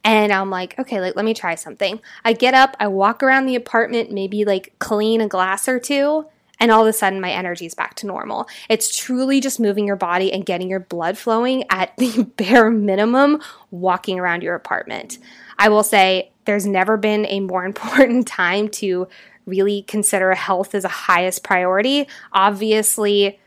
And 0.03 0.31
I'm 0.33 0.49
like, 0.49 0.77
okay, 0.79 0.99
like 0.99 1.15
let 1.15 1.25
me 1.25 1.33
try 1.33 1.55
something. 1.55 2.01
I 2.25 2.33
get 2.33 2.55
up, 2.55 2.75
I 2.79 2.87
walk 2.87 3.21
around 3.21 3.45
the 3.45 3.55
apartment, 3.55 4.11
maybe 4.11 4.45
like 4.45 4.73
clean 4.79 5.21
a 5.21 5.27
glass 5.27 5.67
or 5.67 5.79
two, 5.79 6.25
and 6.61 6.71
all 6.71 6.83
of 6.83 6.87
a 6.87 6.93
sudden 6.93 7.19
my 7.19 7.31
energy 7.31 7.65
is 7.65 7.73
back 7.73 7.95
to 7.95 8.05
normal. 8.05 8.47
It's 8.69 8.95
truly 8.95 9.41
just 9.41 9.59
moving 9.59 9.85
your 9.85 9.95
body 9.97 10.31
and 10.31 10.45
getting 10.45 10.69
your 10.69 10.79
blood 10.79 11.17
flowing 11.17 11.65
at 11.69 11.95
the 11.97 12.23
bare 12.37 12.69
minimum 12.69 13.41
walking 13.71 14.19
around 14.19 14.43
your 14.43 14.55
apartment. 14.55 15.17
I 15.57 15.67
will 15.67 15.83
say 15.83 16.31
there's 16.45 16.65
never 16.65 16.95
been 16.95 17.25
a 17.25 17.41
more 17.41 17.65
important 17.71 18.27
time 18.27 18.69
to 18.69 19.09
really 19.45 19.81
consider 19.81 20.33
health 20.35 20.75
as 20.75 20.85
a 20.85 20.89
highest 20.89 21.43
priority. 21.43 22.07
Obviously, 22.31 23.39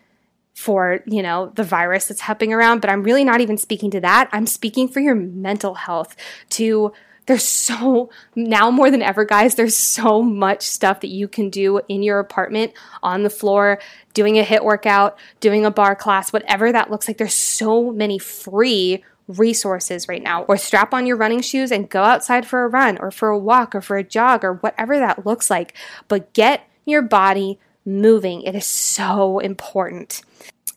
for 0.55 1.01
you 1.07 1.21
know 1.21 1.51
the 1.57 1.65
virus 1.65 2.07
that's 2.07 2.21
hopping 2.21 2.53
around 2.53 2.81
but 2.81 2.89
i'm 2.89 3.03
really 3.03 3.25
not 3.25 3.41
even 3.41 3.59
speaking 3.59 3.91
to 3.91 4.01
that 4.01 4.29
i'm 4.31 4.47
speaking 4.47 4.87
for 4.87 5.01
your 5.01 5.17
mental 5.17 5.75
health 5.75 6.15
to 6.49 6.93
there's 7.27 7.45
so 7.45 8.11
now 8.35 8.71
more 8.71 8.91
than 8.91 9.03
ever 9.03 9.25
guys 9.25 9.55
there's 9.55 9.77
so 9.77 10.23
much 10.23 10.63
stuff 10.63 11.01
that 11.01 11.09
you 11.09 11.27
can 11.27 11.51
do 11.51 11.81
in 11.89 12.03
your 12.03 12.19
apartment 12.19 12.73
on 13.03 13.23
the 13.23 13.31
floor 13.31 13.81
doing 14.13 14.39
a 14.39 14.45
HIIT 14.45 14.65
workout 14.65 15.19
doing 15.41 15.65
a 15.65 15.71
barre 15.71 15.97
class 15.97 16.33
whatever 16.33 16.73
that 16.73 16.91
looks 16.91 17.09
like. 17.09 17.19
There's 17.19 17.35
so 17.35 17.91
many 17.91 18.19
free 18.19 19.03
resources 19.29 20.09
right 20.09 20.23
now. 20.23 20.43
Or 20.45 20.57
strap 20.57 20.93
on 20.93 21.07
your 21.07 21.17
running 21.17 21.41
shoes 21.41 21.73
and 21.73 21.89
go 21.89 22.03
outside 22.03 22.47
for 22.47 22.65
a 22.65 22.69
run 22.69 22.99
or 22.99 23.11
for 23.11 23.29
a 23.29 23.39
walk 23.39 23.75
or 23.75 23.81
for 23.81 23.97
a 23.97 24.05
jog 24.05 24.45
or 24.45 24.55
whatever 24.55 24.99
that 24.99 25.25
looks 25.27 25.51
like. 25.51 25.77
But 26.09 26.33
get 26.33 26.69
your 26.85 27.03
body 27.03 27.59
moving. 27.85 28.43
It 28.43 28.55
is 28.55 28.67
so 28.67 29.39
important. 29.39 30.23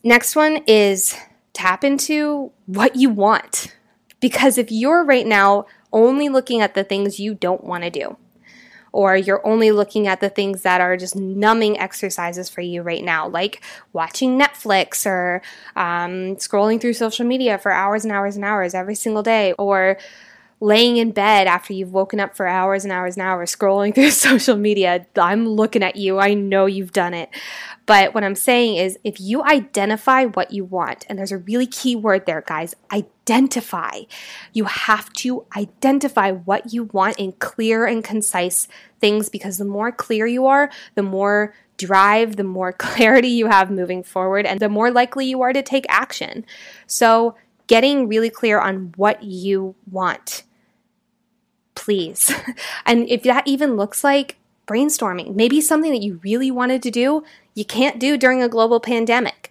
Next 0.02 0.36
one 0.36 0.62
is 0.66 1.16
tap 1.52 1.84
into 1.84 2.52
what 2.66 2.96
you 2.96 3.10
want. 3.10 3.74
Because 4.20 4.58
if 4.58 4.72
you're 4.72 5.04
right 5.04 5.26
now 5.26 5.66
only 5.92 6.28
looking 6.28 6.60
at 6.60 6.74
the 6.74 6.84
things 6.84 7.20
you 7.20 7.34
don't 7.34 7.64
want 7.64 7.84
to 7.84 7.90
do. 7.90 8.16
Or 8.90 9.16
you're 9.16 9.46
only 9.46 9.70
looking 9.70 10.06
at 10.06 10.20
the 10.20 10.30
things 10.30 10.62
that 10.62 10.80
are 10.80 10.96
just 10.96 11.14
numbing 11.14 11.78
exercises 11.78 12.48
for 12.48 12.62
you 12.62 12.80
right 12.80 13.04
now, 13.04 13.28
like 13.28 13.62
watching 13.92 14.38
Netflix 14.38 15.04
or 15.04 15.42
um, 15.76 16.36
scrolling 16.36 16.80
through 16.80 16.94
social 16.94 17.26
media 17.26 17.58
for 17.58 17.70
hours 17.70 18.04
and 18.04 18.12
hours 18.12 18.36
and 18.36 18.46
hours 18.46 18.74
every 18.74 18.94
single 18.94 19.22
day, 19.22 19.52
or 19.58 19.98
laying 20.60 20.96
in 20.96 21.12
bed 21.12 21.46
after 21.46 21.72
you've 21.72 21.92
woken 21.92 22.18
up 22.18 22.36
for 22.36 22.46
hours 22.46 22.84
and 22.84 22.92
hours 22.92 23.16
and 23.16 23.22
hours 23.22 23.54
scrolling 23.54 23.94
through 23.94 24.10
social 24.10 24.56
media. 24.56 25.06
I'm 25.16 25.48
looking 25.48 25.82
at 25.82 25.96
you. 25.96 26.18
I 26.18 26.34
know 26.34 26.66
you've 26.66 26.92
done 26.92 27.14
it. 27.14 27.30
But 27.86 28.14
what 28.14 28.24
I'm 28.24 28.34
saying 28.34 28.76
is 28.76 28.98
if 29.02 29.20
you 29.20 29.42
identify 29.42 30.24
what 30.24 30.52
you 30.52 30.64
want, 30.64 31.06
and 31.08 31.18
there's 31.18 31.32
a 31.32 31.38
really 31.38 31.66
key 31.66 31.96
word 31.96 32.26
there, 32.26 32.42
guys 32.46 32.74
identify. 32.92 34.00
You 34.52 34.64
have 34.64 35.12
to 35.14 35.46
identify 35.56 36.32
what 36.32 36.72
you 36.72 36.84
want 36.84 37.18
in 37.18 37.32
clear 37.32 37.86
and 37.86 38.04
concise 38.04 38.68
things 39.00 39.28
because 39.28 39.58
the 39.58 39.64
more 39.64 39.92
clear 39.92 40.26
you 40.26 40.46
are, 40.46 40.70
the 40.96 41.02
more 41.02 41.54
drive, 41.78 42.36
the 42.36 42.44
more 42.44 42.72
clarity 42.78 43.28
you 43.28 43.46
have 43.46 43.70
moving 43.70 44.02
forward, 44.02 44.44
and 44.44 44.60
the 44.60 44.68
more 44.68 44.90
likely 44.90 45.26
you 45.26 45.40
are 45.40 45.52
to 45.52 45.62
take 45.62 45.86
action. 45.88 46.44
So, 46.86 47.36
getting 47.68 48.08
really 48.08 48.30
clear 48.30 48.58
on 48.60 48.94
what 48.96 49.22
you 49.22 49.74
want 49.90 50.42
please. 51.78 52.32
and 52.86 53.08
if 53.08 53.22
that 53.22 53.46
even 53.46 53.76
looks 53.76 54.02
like 54.02 54.36
brainstorming, 54.66 55.34
maybe 55.34 55.60
something 55.60 55.92
that 55.92 56.02
you 56.02 56.20
really 56.24 56.50
wanted 56.50 56.82
to 56.82 56.90
do, 56.90 57.24
you 57.54 57.64
can't 57.64 58.00
do 58.00 58.18
during 58.18 58.42
a 58.42 58.48
global 58.48 58.80
pandemic. 58.80 59.48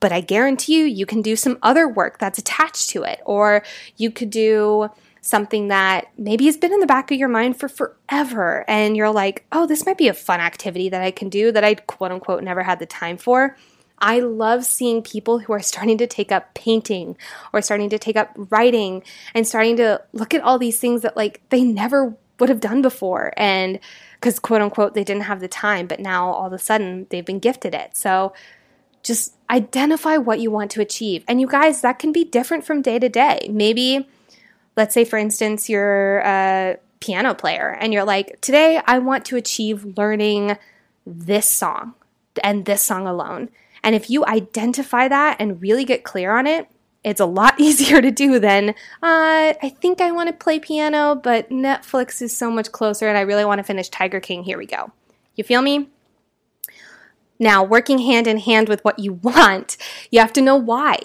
But 0.00 0.12
I 0.12 0.20
guarantee 0.20 0.78
you, 0.78 0.84
you 0.84 1.06
can 1.06 1.22
do 1.22 1.36
some 1.36 1.58
other 1.62 1.88
work 1.88 2.18
that's 2.18 2.38
attached 2.38 2.90
to 2.90 3.04
it. 3.04 3.20
Or 3.24 3.62
you 3.96 4.10
could 4.10 4.30
do 4.30 4.90
something 5.20 5.68
that 5.68 6.08
maybe 6.18 6.46
has 6.46 6.56
been 6.56 6.72
in 6.72 6.80
the 6.80 6.86
back 6.86 7.10
of 7.10 7.18
your 7.18 7.28
mind 7.28 7.58
for 7.58 7.68
forever. 7.68 8.64
And 8.66 8.96
you're 8.96 9.12
like, 9.12 9.44
oh, 9.52 9.66
this 9.66 9.86
might 9.86 9.98
be 9.98 10.08
a 10.08 10.14
fun 10.14 10.40
activity 10.40 10.88
that 10.88 11.02
I 11.02 11.10
can 11.10 11.28
do 11.28 11.52
that 11.52 11.62
I 11.62 11.74
quote 11.74 12.10
unquote 12.10 12.42
never 12.42 12.62
had 12.62 12.78
the 12.78 12.86
time 12.86 13.16
for. 13.16 13.56
I 14.00 14.20
love 14.20 14.64
seeing 14.64 15.02
people 15.02 15.40
who 15.40 15.52
are 15.52 15.60
starting 15.60 15.98
to 15.98 16.06
take 16.06 16.32
up 16.32 16.54
painting 16.54 17.16
or 17.52 17.60
starting 17.60 17.90
to 17.90 17.98
take 17.98 18.16
up 18.16 18.30
writing 18.34 19.02
and 19.34 19.46
starting 19.46 19.76
to 19.76 20.02
look 20.12 20.32
at 20.32 20.42
all 20.42 20.58
these 20.58 20.78
things 20.78 21.02
that 21.02 21.16
like 21.16 21.40
they 21.50 21.62
never 21.62 22.16
would 22.38 22.48
have 22.48 22.60
done 22.60 22.80
before. 22.82 23.32
And 23.36 23.78
because 24.14 24.38
quote 24.38 24.62
unquote 24.62 24.94
they 24.94 25.04
didn't 25.04 25.24
have 25.24 25.40
the 25.40 25.48
time 25.48 25.86
but 25.86 26.00
now 26.00 26.30
all 26.30 26.46
of 26.46 26.52
a 26.52 26.58
sudden 26.58 27.06
they've 27.10 27.24
been 27.24 27.38
gifted 27.38 27.74
it. 27.74 27.96
So 27.96 28.32
just 29.02 29.34
identify 29.48 30.16
what 30.16 30.40
you 30.40 30.50
want 30.50 30.70
to 30.72 30.80
achieve. 30.80 31.24
And 31.28 31.40
you 31.40 31.46
guys 31.46 31.82
that 31.82 31.98
can 31.98 32.12
be 32.12 32.24
different 32.24 32.64
from 32.64 32.82
day 32.82 32.98
to 32.98 33.08
day. 33.08 33.48
Maybe 33.50 34.08
let's 34.76 34.94
say, 34.94 35.04
for 35.04 35.18
instance, 35.18 35.68
you're 35.68 36.20
a 36.20 36.78
piano 37.00 37.34
player 37.34 37.76
and 37.80 37.92
you're 37.92 38.04
like, 38.04 38.40
today 38.40 38.80
I 38.86 38.98
want 38.98 39.24
to 39.26 39.36
achieve 39.36 39.84
learning 39.96 40.56
this 41.06 41.48
song 41.48 41.94
and 42.42 42.64
this 42.64 42.82
song 42.82 43.06
alone. 43.06 43.50
And 43.82 43.94
if 43.94 44.10
you 44.10 44.24
identify 44.24 45.08
that 45.08 45.36
and 45.40 45.60
really 45.60 45.84
get 45.84 46.04
clear 46.04 46.36
on 46.36 46.46
it, 46.46 46.68
it's 47.02 47.20
a 47.20 47.26
lot 47.26 47.54
easier 47.60 48.00
to 48.00 48.10
do 48.10 48.38
than, 48.38 48.70
uh, 48.70 48.74
I 49.02 49.74
think 49.80 50.00
I 50.00 50.10
want 50.10 50.28
to 50.28 50.32
play 50.32 50.58
piano, 50.58 51.14
but 51.14 51.50
Netflix 51.50 52.20
is 52.22 52.36
so 52.36 52.50
much 52.50 52.72
closer 52.72 53.08
and 53.08 53.16
I 53.16 53.22
really 53.22 53.44
want 53.44 53.58
to 53.58 53.64
finish 53.64 53.88
Tiger 53.88 54.20
King. 54.20 54.44
Here 54.44 54.58
we 54.58 54.66
go. 54.66 54.92
You 55.34 55.44
feel 55.44 55.62
me? 55.62 55.88
Now, 57.38 57.64
working 57.64 57.98
hand 57.98 58.26
in 58.26 58.36
hand 58.36 58.68
with 58.68 58.84
what 58.84 58.98
you 58.98 59.14
want, 59.22 59.76
you 60.10 60.20
have 60.20 60.32
to 60.34 60.42
know 60.42 60.56
why. 60.56 60.98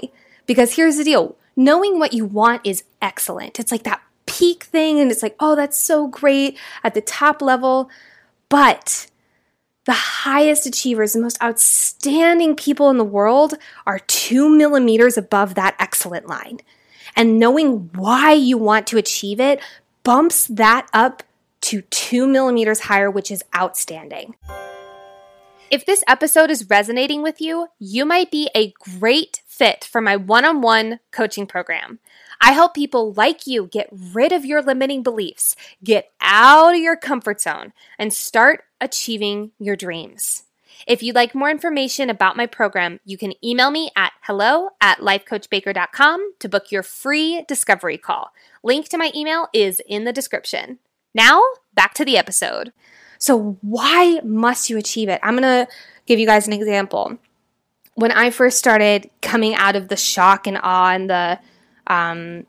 Because 0.45 0.75
here's 0.75 0.97
the 0.97 1.03
deal 1.03 1.37
knowing 1.55 1.97
what 1.99 2.13
you 2.13 2.25
want 2.25 2.61
is 2.65 2.83
excellent. 3.01 3.59
It's 3.59 3.71
like 3.71 3.83
that 3.83 4.01
peak 4.25 4.65
thing, 4.65 4.99
and 4.99 5.09
it's 5.09 5.23
like, 5.23 5.35
oh, 5.39 5.55
that's 5.55 5.77
so 5.77 6.07
great 6.07 6.57
at 6.83 6.93
the 6.93 7.01
top 7.01 7.41
level. 7.41 7.89
But 8.49 9.07
the 9.85 9.93
highest 9.93 10.65
achievers, 10.65 11.13
the 11.13 11.21
most 11.21 11.41
outstanding 11.41 12.55
people 12.55 12.89
in 12.89 12.97
the 12.97 13.03
world 13.03 13.53
are 13.85 13.99
two 13.99 14.49
millimeters 14.49 15.17
above 15.17 15.55
that 15.55 15.75
excellent 15.79 16.27
line. 16.27 16.59
And 17.15 17.39
knowing 17.39 17.89
why 17.93 18.33
you 18.33 18.57
want 18.57 18.87
to 18.87 18.97
achieve 18.97 19.39
it 19.39 19.61
bumps 20.03 20.47
that 20.47 20.87
up 20.93 21.23
to 21.61 21.81
two 21.83 22.27
millimeters 22.27 22.81
higher, 22.81 23.09
which 23.09 23.31
is 23.31 23.43
outstanding. 23.55 24.35
If 25.71 25.85
this 25.85 26.03
episode 26.07 26.51
is 26.51 26.69
resonating 26.69 27.23
with 27.23 27.41
you, 27.41 27.67
you 27.79 28.05
might 28.05 28.29
be 28.29 28.49
a 28.55 28.73
great 28.99 29.41
fit 29.47 29.83
for 29.83 29.99
my 29.99 30.15
one 30.15 30.45
on 30.45 30.61
one 30.61 30.99
coaching 31.11 31.47
program. 31.47 31.99
I 32.39 32.51
help 32.51 32.73
people 32.73 33.13
like 33.13 33.47
you 33.47 33.67
get 33.67 33.89
rid 33.91 34.31
of 34.31 34.45
your 34.45 34.61
limiting 34.61 35.01
beliefs, 35.01 35.55
get 35.83 36.11
out 36.21 36.75
of 36.75 36.79
your 36.79 36.95
comfort 36.95 37.41
zone, 37.41 37.73
and 37.97 38.13
start 38.13 38.63
achieving 38.85 39.51
your 39.59 39.75
dreams. 39.75 40.43
If 40.87 41.01
you'd 41.01 41.15
like 41.15 41.33
more 41.33 41.49
information 41.49 42.09
about 42.11 42.37
my 42.37 42.45
program, 42.45 42.99
you 43.03 43.17
can 43.17 43.33
email 43.43 43.71
me 43.71 43.89
at 43.95 44.13
hello 44.21 44.69
at 44.79 44.99
lifecoachbaker.com 44.99 46.33
to 46.39 46.49
book 46.49 46.71
your 46.71 46.83
free 46.83 47.43
discovery 47.47 47.97
call. 47.97 48.29
Link 48.63 48.87
to 48.89 48.97
my 48.97 49.11
email 49.15 49.47
is 49.53 49.81
in 49.87 50.03
the 50.03 50.13
description. 50.13 50.77
Now, 51.15 51.41
back 51.73 51.95
to 51.95 52.05
the 52.05 52.17
episode. 52.17 52.71
So, 53.17 53.57
why 53.61 54.19
must 54.23 54.69
you 54.69 54.77
achieve 54.77 55.09
it? 55.09 55.19
I'm 55.23 55.37
going 55.37 55.65
to 55.65 55.71
give 56.05 56.19
you 56.19 56.27
guys 56.27 56.45
an 56.45 56.53
example. 56.53 57.17
When 57.95 58.11
I 58.11 58.29
first 58.29 58.59
started 58.59 59.09
coming 59.21 59.55
out 59.55 59.75
of 59.75 59.87
the 59.87 59.95
shock 59.95 60.45
and 60.45 60.59
awe 60.61 60.91
and 60.91 61.09
the 61.09 61.39
um, 61.87 62.45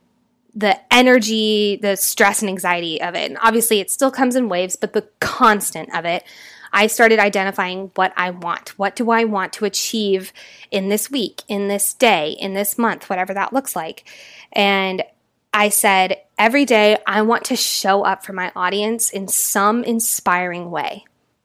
the 0.56 0.80
energy, 0.92 1.76
the 1.76 1.96
stress 1.96 2.40
and 2.40 2.48
anxiety 2.48 3.00
of 3.00 3.14
it. 3.14 3.30
And 3.30 3.38
obviously, 3.42 3.78
it 3.78 3.90
still 3.90 4.10
comes 4.10 4.34
in 4.34 4.48
waves, 4.48 4.74
but 4.74 4.94
the 4.94 5.06
constant 5.20 5.94
of 5.94 6.06
it. 6.06 6.24
I 6.72 6.88
started 6.88 7.18
identifying 7.18 7.90
what 7.94 8.12
I 8.16 8.30
want. 8.30 8.78
What 8.78 8.96
do 8.96 9.10
I 9.10 9.24
want 9.24 9.52
to 9.54 9.66
achieve 9.66 10.32
in 10.70 10.88
this 10.88 11.10
week, 11.10 11.42
in 11.46 11.68
this 11.68 11.94
day, 11.94 12.30
in 12.30 12.54
this 12.54 12.76
month, 12.78 13.08
whatever 13.08 13.34
that 13.34 13.52
looks 13.52 13.76
like. 13.76 14.08
And 14.52 15.04
I 15.52 15.68
said, 15.68 16.22
every 16.38 16.64
day 16.64 16.98
I 17.06 17.22
want 17.22 17.44
to 17.46 17.56
show 17.56 18.02
up 18.02 18.24
for 18.24 18.32
my 18.32 18.50
audience 18.56 19.10
in 19.10 19.28
some 19.28 19.84
inspiring 19.84 20.70
way, 20.70 21.04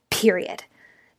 period. 0.09 0.63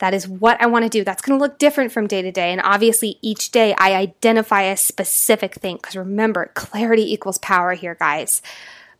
That 0.03 0.15
is 0.15 0.27
what 0.27 0.61
I 0.61 0.67
want 0.67 0.83
to 0.85 0.89
do. 0.89 1.05
That's 1.05 1.23
going 1.23 1.39
to 1.39 1.41
look 1.41 1.61
different 1.61 1.93
from 1.93 2.09
day 2.09 2.23
to 2.23 2.33
day. 2.33 2.51
And 2.51 2.61
obviously, 2.65 3.21
each 3.23 3.53
day 3.53 3.73
I 3.79 3.95
identify 3.95 4.63
a 4.63 4.77
specific 4.77 5.55
thing 5.55 5.77
because 5.77 5.95
remember, 5.95 6.51
clarity 6.55 7.13
equals 7.15 7.39
power 7.39 7.75
here, 7.75 7.95
guys. 7.95 8.43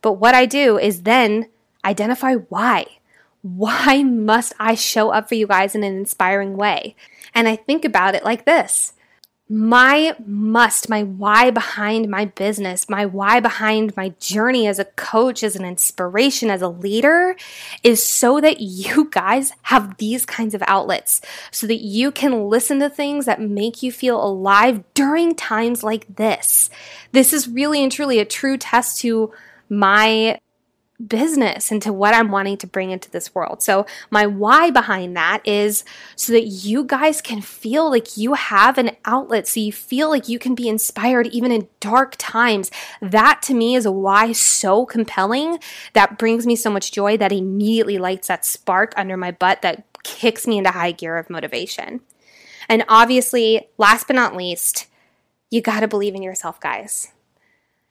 But 0.01 0.13
what 0.13 0.33
I 0.33 0.45
do 0.45 0.77
is 0.77 1.01
then 1.01 1.49
identify 1.83 2.35
why. 2.35 2.85
Why 3.41 4.01
must 4.01 4.53
I 4.57 4.75
show 4.75 5.09
up 5.09 5.27
for 5.27 5.35
you 5.35 5.45
guys 5.45 5.75
in 5.75 5.83
an 5.83 5.93
inspiring 5.93 6.55
way? 6.55 6.95
And 7.35 7.49
I 7.49 7.57
think 7.57 7.83
about 7.83 8.15
it 8.15 8.23
like 8.23 8.45
this 8.45 8.93
my 9.49 10.15
must, 10.25 10.89
my 10.89 11.03
why 11.03 11.51
behind 11.51 12.09
my 12.09 12.25
business, 12.25 12.89
my 12.89 13.05
why 13.05 13.39
behind 13.39 13.95
my 13.97 14.09
journey 14.19 14.67
as 14.67 14.79
a 14.79 14.85
coach, 14.85 15.43
as 15.43 15.55
an 15.55 15.65
inspiration, 15.65 16.49
as 16.49 16.61
a 16.61 16.69
leader 16.69 17.35
is 17.83 18.03
so 18.03 18.39
that 18.39 18.61
you 18.61 19.05
guys 19.11 19.51
have 19.63 19.97
these 19.97 20.25
kinds 20.25 20.53
of 20.53 20.63
outlets, 20.65 21.21
so 21.51 21.67
that 21.67 21.81
you 21.81 22.11
can 22.11 22.49
listen 22.49 22.79
to 22.79 22.89
things 22.89 23.25
that 23.25 23.41
make 23.41 23.83
you 23.83 23.91
feel 23.91 24.23
alive 24.23 24.83
during 24.93 25.35
times 25.35 25.83
like 25.83 26.15
this. 26.15 26.69
This 27.11 27.33
is 27.33 27.47
really 27.47 27.83
and 27.83 27.91
truly 27.91 28.19
a 28.19 28.25
true 28.25 28.57
test 28.57 29.01
to 29.01 29.33
my 29.69 30.39
business 31.07 31.71
and 31.71 31.81
to 31.81 31.93
what 31.93 32.13
I'm 32.13 32.31
wanting 32.31 32.57
to 32.57 32.67
bring 32.67 32.91
into 32.91 33.09
this 33.09 33.33
world. 33.33 33.61
So, 33.61 33.85
my 34.09 34.25
why 34.25 34.71
behind 34.71 35.15
that 35.15 35.41
is 35.45 35.83
so 36.15 36.33
that 36.33 36.45
you 36.45 36.83
guys 36.83 37.21
can 37.21 37.41
feel 37.41 37.89
like 37.89 38.17
you 38.17 38.33
have 38.33 38.77
an 38.77 38.91
outlet, 39.05 39.47
so 39.47 39.59
you 39.59 39.71
feel 39.71 40.09
like 40.09 40.29
you 40.29 40.39
can 40.39 40.55
be 40.55 40.67
inspired 40.67 41.27
even 41.27 41.51
in 41.51 41.67
dark 41.79 42.15
times. 42.17 42.71
That 43.01 43.41
to 43.43 43.53
me 43.53 43.75
is 43.75 43.85
a 43.85 43.91
why 43.91 44.31
so 44.31 44.85
compelling 44.85 45.59
that 45.93 46.17
brings 46.17 46.45
me 46.45 46.55
so 46.55 46.69
much 46.69 46.91
joy 46.91 47.17
that 47.17 47.31
immediately 47.31 47.97
lights 47.97 48.27
that 48.27 48.45
spark 48.45 48.93
under 48.97 49.17
my 49.17 49.31
butt 49.31 49.61
that 49.61 49.85
kicks 50.03 50.47
me 50.47 50.57
into 50.57 50.71
high 50.71 50.91
gear 50.91 51.17
of 51.17 51.29
motivation. 51.29 52.01
And 52.69 52.85
obviously, 52.87 53.67
last 53.77 54.07
but 54.07 54.15
not 54.15 54.35
least, 54.35 54.87
you 55.49 55.61
got 55.61 55.81
to 55.81 55.87
believe 55.87 56.15
in 56.15 56.23
yourself, 56.23 56.59
guys. 56.59 57.09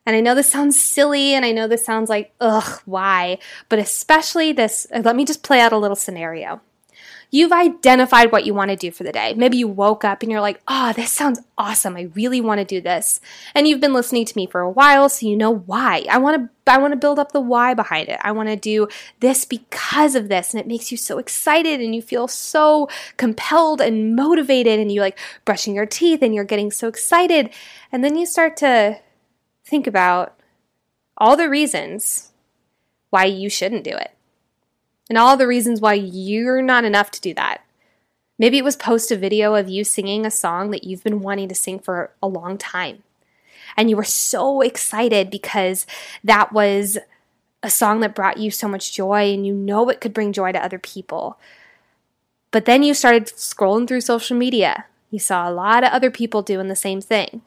And 0.05 0.17
I 0.17 0.21
know 0.21 0.35
this 0.35 0.51
sounds 0.51 0.81
silly 0.81 1.35
and 1.35 1.45
I 1.45 1.53
know 1.53 1.69
this 1.69 1.85
sounds 1.85 2.11
like, 2.11 2.35
ugh, 2.41 2.81
why? 2.85 3.39
But 3.69 3.79
especially 3.79 4.53
this, 4.53 4.87
uh, 4.93 5.03
let 5.05 5.17
me 5.17 5.25
just 5.25 5.43
play 5.43 5.61
out 5.61 5.73
a 5.73 5.79
little 5.79 5.97
scenario. 5.97 6.61
You've 7.35 7.53
identified 7.53 8.31
what 8.31 8.45
you 8.45 8.53
want 8.53 8.73
to 8.73 8.77
do 8.77 8.91
for 8.91 9.05
the 9.05 9.13
day. 9.13 9.33
Maybe 9.33 9.57
you 9.57 9.67
woke 9.67 10.05
up 10.05 10.23
and 10.23 10.31
you're 10.31 10.43
like, 10.43 10.61
oh, 10.69 10.93
this 10.93 11.11
sounds 11.13 11.41
awesome. 11.57 11.97
I 11.97 12.11
really 12.15 12.43
want 12.43 12.59
to 12.59 12.65
do 12.65 12.79
this. 12.79 13.23
And 13.55 13.67
you've 13.67 13.81
been 13.81 13.95
listening 13.95 14.27
to 14.27 14.37
me 14.37 14.47
for 14.47 14.61
a 14.61 14.69
while, 14.69 15.09
so 15.09 15.27
you 15.27 15.35
know 15.35 15.51
why. 15.51 16.05
I 16.11 16.19
want 16.19 16.43
to 16.43 16.71
I 16.71 16.77
want 16.77 16.93
to 16.93 16.99
build 16.99 17.19
up 17.19 17.33
the 17.33 17.41
why 17.41 17.73
behind 17.73 18.11
it. 18.11 18.21
I 18.23 18.33
want 18.33 18.51
to 18.51 18.57
do 18.57 18.87
this 19.21 19.47
because 19.47 20.15
of 20.15 20.29
this. 20.29 20.53
And 20.53 20.61
it 20.61 20.67
makes 20.67 20.93
you 20.93 20.99
so 20.99 21.17
excited 21.17 21.81
and 21.81 21.95
you 21.95 22.03
feel 22.03 22.29
so 22.29 22.89
compelled 23.17 23.81
and 23.81 24.15
motivated 24.15 24.79
and 24.79 24.93
you 24.93 25.01
like 25.01 25.19
brushing 25.47 25.75
your 25.75 25.87
teeth 25.87 26.23
and 26.23 26.35
you're 26.35 26.45
getting 26.45 26.71
so 26.71 26.87
excited. 26.87 27.49
And 27.91 28.05
then 28.05 28.15
you 28.15 28.27
start 28.27 28.59
to 28.59 29.01
think 29.73 29.87
about 29.87 30.39
all 31.17 31.35
the 31.35 31.49
reasons 31.49 32.33
why 33.09 33.25
you 33.25 33.49
shouldn't 33.49 33.83
do 33.83 33.91
it 33.91 34.11
and 35.09 35.17
all 35.17 35.35
the 35.39 35.47
reasons 35.47 35.81
why 35.81 35.95
you're 35.95 36.61
not 36.61 36.85
enough 36.85 37.11
to 37.11 37.23
do 37.23 37.33
that. 37.33 37.63
Maybe 38.39 38.59
it 38.59 38.65
was 38.65 38.77
post 38.77 39.11
a 39.11 39.17
video 39.17 39.55
of 39.55 39.71
you 39.71 39.83
singing 39.83 40.27
a 40.27 40.31
song 40.31 40.73
that 40.73 40.85
you've 40.85 41.03
been 41.03 41.23
wanting 41.23 41.49
to 41.49 41.55
sing 41.55 41.79
for 41.79 42.11
a 42.23 42.29
long 42.29 42.59
time. 42.59 43.03
And 43.75 43.89
you 43.89 43.97
were 43.97 44.05
so 44.05 44.61
excited 44.61 45.31
because 45.31 45.87
that 46.23 46.53
was 46.53 46.99
a 47.63 47.71
song 47.71 48.01
that 48.01 48.15
brought 48.15 48.37
you 48.37 48.51
so 48.51 48.69
much 48.69 48.93
joy 48.93 49.33
and 49.33 49.47
you 49.47 49.55
know 49.55 49.89
it 49.89 50.03
could 50.03 50.13
bring 50.13 50.35
joy 50.35 50.53
to 50.53 50.63
other 50.63 50.79
people. 50.79 51.39
But 52.51 52.67
then 52.67 52.83
you 52.83 52.93
started 52.93 53.25
scrolling 53.25 53.89
through 53.89 54.03
social 54.03 54.37
media. 54.37 54.85
You 55.11 55.19
saw 55.19 55.49
a 55.49 55.51
lot 55.51 55.83
of 55.83 55.93
other 55.93 56.11
people 56.11 56.43
doing 56.43 56.69
the 56.69 56.77
same 56.77 57.01
thing 57.01 57.41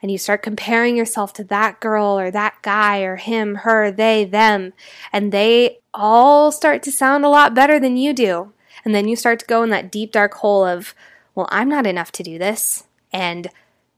and 0.00 0.10
you 0.10 0.18
start 0.18 0.42
comparing 0.42 0.96
yourself 0.96 1.32
to 1.34 1.44
that 1.44 1.80
girl 1.80 2.18
or 2.18 2.30
that 2.30 2.56
guy 2.62 3.00
or 3.00 3.16
him, 3.16 3.56
her, 3.56 3.90
they, 3.90 4.24
them, 4.24 4.72
and 5.12 5.32
they 5.32 5.78
all 5.92 6.52
start 6.52 6.82
to 6.84 6.92
sound 6.92 7.24
a 7.24 7.28
lot 7.28 7.54
better 7.54 7.80
than 7.80 7.96
you 7.96 8.12
do. 8.12 8.52
And 8.84 8.94
then 8.94 9.08
you 9.08 9.16
start 9.16 9.40
to 9.40 9.46
go 9.46 9.62
in 9.62 9.70
that 9.70 9.90
deep, 9.90 10.12
dark 10.12 10.34
hole 10.34 10.64
of, 10.64 10.94
well, 11.34 11.48
I'm 11.50 11.68
not 11.68 11.86
enough 11.86 12.12
to 12.12 12.22
do 12.22 12.38
this. 12.38 12.84
And 13.12 13.48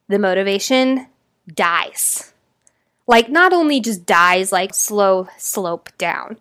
the 0.08 0.18
motivation 0.18 1.08
dies. 1.52 2.32
Like, 3.06 3.28
not 3.28 3.52
only 3.52 3.80
just 3.80 4.06
dies, 4.06 4.52
like 4.52 4.74
slow 4.74 5.28
slope 5.36 5.90
down, 5.98 6.38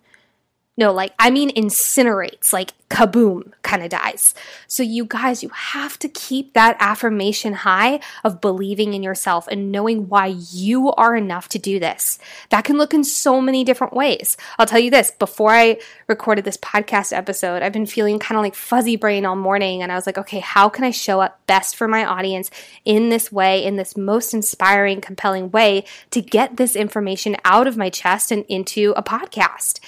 no, 0.80 0.94
like, 0.94 1.12
I 1.18 1.28
mean, 1.28 1.50
incinerates, 1.54 2.54
like 2.54 2.72
kaboom, 2.88 3.52
kind 3.62 3.82
of 3.82 3.90
dies. 3.90 4.34
So, 4.66 4.82
you 4.82 5.04
guys, 5.04 5.42
you 5.42 5.50
have 5.50 5.98
to 5.98 6.08
keep 6.08 6.54
that 6.54 6.78
affirmation 6.80 7.52
high 7.52 8.00
of 8.24 8.40
believing 8.40 8.94
in 8.94 9.02
yourself 9.02 9.46
and 9.48 9.70
knowing 9.70 10.08
why 10.08 10.34
you 10.50 10.90
are 10.92 11.14
enough 11.14 11.50
to 11.50 11.58
do 11.58 11.78
this. 11.78 12.18
That 12.48 12.64
can 12.64 12.78
look 12.78 12.94
in 12.94 13.04
so 13.04 13.42
many 13.42 13.62
different 13.62 13.92
ways. 13.92 14.38
I'll 14.58 14.64
tell 14.64 14.78
you 14.80 14.90
this 14.90 15.10
before 15.10 15.50
I 15.50 15.78
recorded 16.06 16.46
this 16.46 16.56
podcast 16.56 17.14
episode, 17.14 17.62
I've 17.62 17.74
been 17.74 17.84
feeling 17.84 18.18
kind 18.18 18.38
of 18.38 18.42
like 18.42 18.54
fuzzy 18.54 18.96
brain 18.96 19.26
all 19.26 19.36
morning. 19.36 19.82
And 19.82 19.92
I 19.92 19.96
was 19.96 20.06
like, 20.06 20.16
okay, 20.16 20.40
how 20.40 20.70
can 20.70 20.84
I 20.84 20.92
show 20.92 21.20
up 21.20 21.46
best 21.46 21.76
for 21.76 21.88
my 21.88 22.06
audience 22.06 22.50
in 22.86 23.10
this 23.10 23.30
way, 23.30 23.62
in 23.62 23.76
this 23.76 23.98
most 23.98 24.32
inspiring, 24.32 25.02
compelling 25.02 25.50
way 25.50 25.84
to 26.10 26.22
get 26.22 26.56
this 26.56 26.74
information 26.74 27.36
out 27.44 27.66
of 27.66 27.76
my 27.76 27.90
chest 27.90 28.32
and 28.32 28.46
into 28.48 28.94
a 28.96 29.02
podcast? 29.02 29.78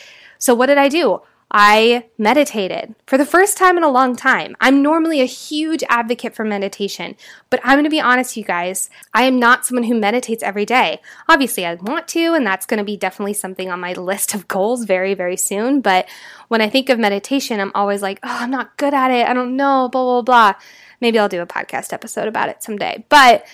So, 0.42 0.56
what 0.56 0.66
did 0.66 0.76
I 0.76 0.88
do? 0.88 1.20
I 1.52 2.06
meditated 2.18 2.96
for 3.06 3.16
the 3.16 3.24
first 3.24 3.56
time 3.56 3.76
in 3.76 3.84
a 3.84 3.88
long 3.88 4.16
time. 4.16 4.56
I'm 4.60 4.82
normally 4.82 5.20
a 5.20 5.24
huge 5.24 5.84
advocate 5.88 6.34
for 6.34 6.44
meditation, 6.44 7.14
but 7.48 7.60
I'm 7.62 7.74
going 7.74 7.84
to 7.84 7.90
be 7.90 8.00
honest, 8.00 8.36
you 8.36 8.42
guys. 8.42 8.90
I 9.14 9.22
am 9.22 9.38
not 9.38 9.64
someone 9.64 9.84
who 9.84 9.94
meditates 9.94 10.42
every 10.42 10.66
day. 10.66 11.00
Obviously, 11.28 11.64
I 11.64 11.74
want 11.74 12.08
to, 12.08 12.34
and 12.34 12.44
that's 12.44 12.66
going 12.66 12.78
to 12.78 12.84
be 12.84 12.96
definitely 12.96 13.34
something 13.34 13.70
on 13.70 13.78
my 13.78 13.92
list 14.10 14.34
of 14.34 14.48
goals 14.48 14.82
very, 14.82 15.14
very 15.14 15.36
soon. 15.36 15.80
But 15.80 16.08
when 16.48 16.60
I 16.60 16.68
think 16.68 16.88
of 16.88 16.98
meditation, 16.98 17.60
I'm 17.60 17.70
always 17.72 18.02
like, 18.02 18.18
oh, 18.24 18.38
I'm 18.40 18.50
not 18.50 18.76
good 18.78 18.94
at 18.94 19.12
it. 19.12 19.28
I 19.28 19.34
don't 19.34 19.54
know, 19.54 19.88
blah, 19.92 20.02
blah, 20.02 20.22
blah. 20.22 20.54
Maybe 21.00 21.20
I'll 21.20 21.28
do 21.28 21.40
a 21.40 21.46
podcast 21.46 21.92
episode 21.92 22.26
about 22.26 22.48
it 22.48 22.64
someday. 22.64 23.04
But 23.08 23.46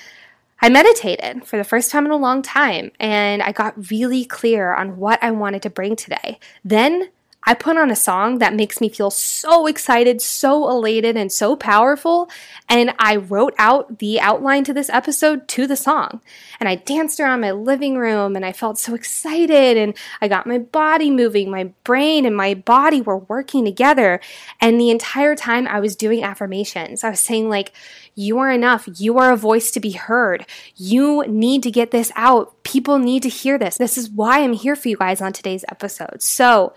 I 0.61 0.69
meditated 0.69 1.45
for 1.45 1.57
the 1.57 1.65
first 1.65 1.91
time 1.91 2.05
in 2.05 2.11
a 2.11 2.17
long 2.17 2.43
time 2.43 2.91
and 2.99 3.43
I 3.43 3.53
got 3.53 3.91
really 3.91 4.25
clear 4.25 4.75
on 4.75 4.97
what 4.97 5.23
I 5.23 5.31
wanted 5.31 5.63
to 5.63 5.71
bring 5.71 5.95
today. 5.95 6.41
Then 6.65 7.11
I 7.49 7.55
put 7.55 7.79
on 7.79 7.91
a 7.91 7.97
song 7.97 8.41
that 8.41 8.53
makes 8.53 8.79
me 8.79 8.91
feel 8.91 9.11
so 9.11 9.67
excited, 9.67 10.21
so 10.21 10.69
elated, 10.69 11.17
and 11.17 11.33
so 11.33 11.57
powerful. 11.57 12.29
And 12.69 12.93
I 12.99 13.17
wrote 13.17 13.55
out 13.57 14.01
the 14.01 14.21
outline 14.21 14.65
to 14.65 14.75
this 14.75 14.91
episode 14.91 15.49
to 15.49 15.67
the 15.67 15.75
song. 15.75 16.21
And 16.61 16.69
I 16.69 16.75
danced 16.75 17.19
around 17.21 17.41
my 17.41 17.53
living 17.53 17.97
room 17.97 18.37
and 18.37 18.45
I 18.45 18.53
felt 18.53 18.77
so 18.77 18.95
excited. 18.95 19.79
And 19.79 19.97
I 20.21 20.29
got 20.29 20.47
my 20.47 20.59
body 20.59 21.11
moving. 21.11 21.51
My 21.51 21.73
brain 21.85 22.27
and 22.27 22.37
my 22.37 22.53
body 22.53 23.01
were 23.01 23.17
working 23.17 23.65
together. 23.65 24.21
And 24.61 24.79
the 24.79 24.91
entire 24.91 25.35
time 25.35 25.67
I 25.67 25.81
was 25.81 25.97
doing 25.97 26.23
affirmations, 26.23 27.03
I 27.03 27.09
was 27.09 27.21
saying, 27.21 27.49
like, 27.49 27.73
you 28.15 28.37
are 28.41 28.53
enough. 28.53 28.87
You 28.97 29.17
are 29.17 29.33
a 29.33 29.39
voice 29.39 29.71
to 29.71 29.81
be 29.81 29.93
heard. 29.93 30.45
You 30.77 31.25
need 31.27 31.63
to 31.63 31.71
get 31.71 31.93
this 31.93 32.13
out. 32.15 32.63
People 32.63 32.99
need 32.99 33.23
to 33.23 33.31
hear 33.31 33.57
this. 33.57 33.79
This 33.79 33.97
is 33.97 34.11
why 34.11 34.43
I'm 34.43 34.53
here 34.53 34.77
for 34.77 34.91
you 34.91 34.99
guys 34.99 35.23
on 35.23 35.33
today's 35.33 35.65
episode. 35.71 36.21
So, 36.21 36.75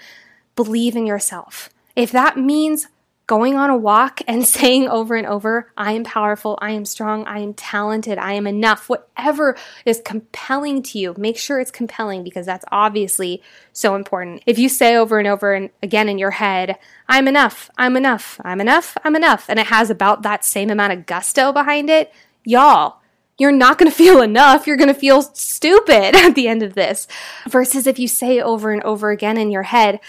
believe 0.55 0.95
in 0.95 1.05
yourself. 1.05 1.69
If 1.95 2.11
that 2.11 2.37
means 2.37 2.87
going 3.27 3.55
on 3.55 3.69
a 3.69 3.77
walk 3.77 4.19
and 4.27 4.45
saying 4.45 4.89
over 4.89 5.15
and 5.15 5.25
over, 5.25 5.71
I 5.77 5.93
am 5.93 6.03
powerful, 6.03 6.59
I 6.61 6.71
am 6.71 6.83
strong, 6.83 7.23
I 7.25 7.39
am 7.39 7.53
talented, 7.53 8.17
I 8.17 8.33
am 8.33 8.45
enough, 8.45 8.89
whatever 8.89 9.55
is 9.85 10.01
compelling 10.03 10.83
to 10.83 10.99
you, 10.99 11.15
make 11.17 11.37
sure 11.37 11.59
it's 11.59 11.71
compelling 11.71 12.23
because 12.23 12.45
that's 12.45 12.65
obviously 12.71 13.41
so 13.71 13.95
important. 13.95 14.43
If 14.45 14.59
you 14.59 14.67
say 14.67 14.97
over 14.97 15.17
and 15.17 15.27
over 15.27 15.53
and 15.53 15.69
again 15.81 16.09
in 16.09 16.17
your 16.17 16.31
head, 16.31 16.77
I'm 17.07 17.27
enough, 17.27 17.69
I'm 17.77 17.95
enough, 17.95 18.39
I'm 18.43 18.59
enough, 18.59 18.97
I'm 19.03 19.15
enough, 19.15 19.45
and 19.47 19.59
it 19.59 19.67
has 19.67 19.89
about 19.89 20.23
that 20.23 20.43
same 20.43 20.69
amount 20.69 20.93
of 20.93 21.05
gusto 21.05 21.53
behind 21.53 21.89
it, 21.89 22.11
y'all, 22.43 23.01
you're 23.37 23.51
not 23.51 23.77
going 23.77 23.89
to 23.91 23.97
feel 23.97 24.21
enough. 24.21 24.67
You're 24.67 24.77
going 24.77 24.93
to 24.93 24.93
feel 24.93 25.21
stupid 25.21 26.15
at 26.15 26.35
the 26.35 26.47
end 26.47 26.63
of 26.63 26.75
this. 26.75 27.07
Versus 27.49 27.87
if 27.87 27.97
you 27.97 28.07
say 28.07 28.39
over 28.39 28.71
and 28.71 28.83
over 28.83 29.09
again 29.09 29.37
in 29.37 29.51
your 29.51 29.63
head, 29.63 29.99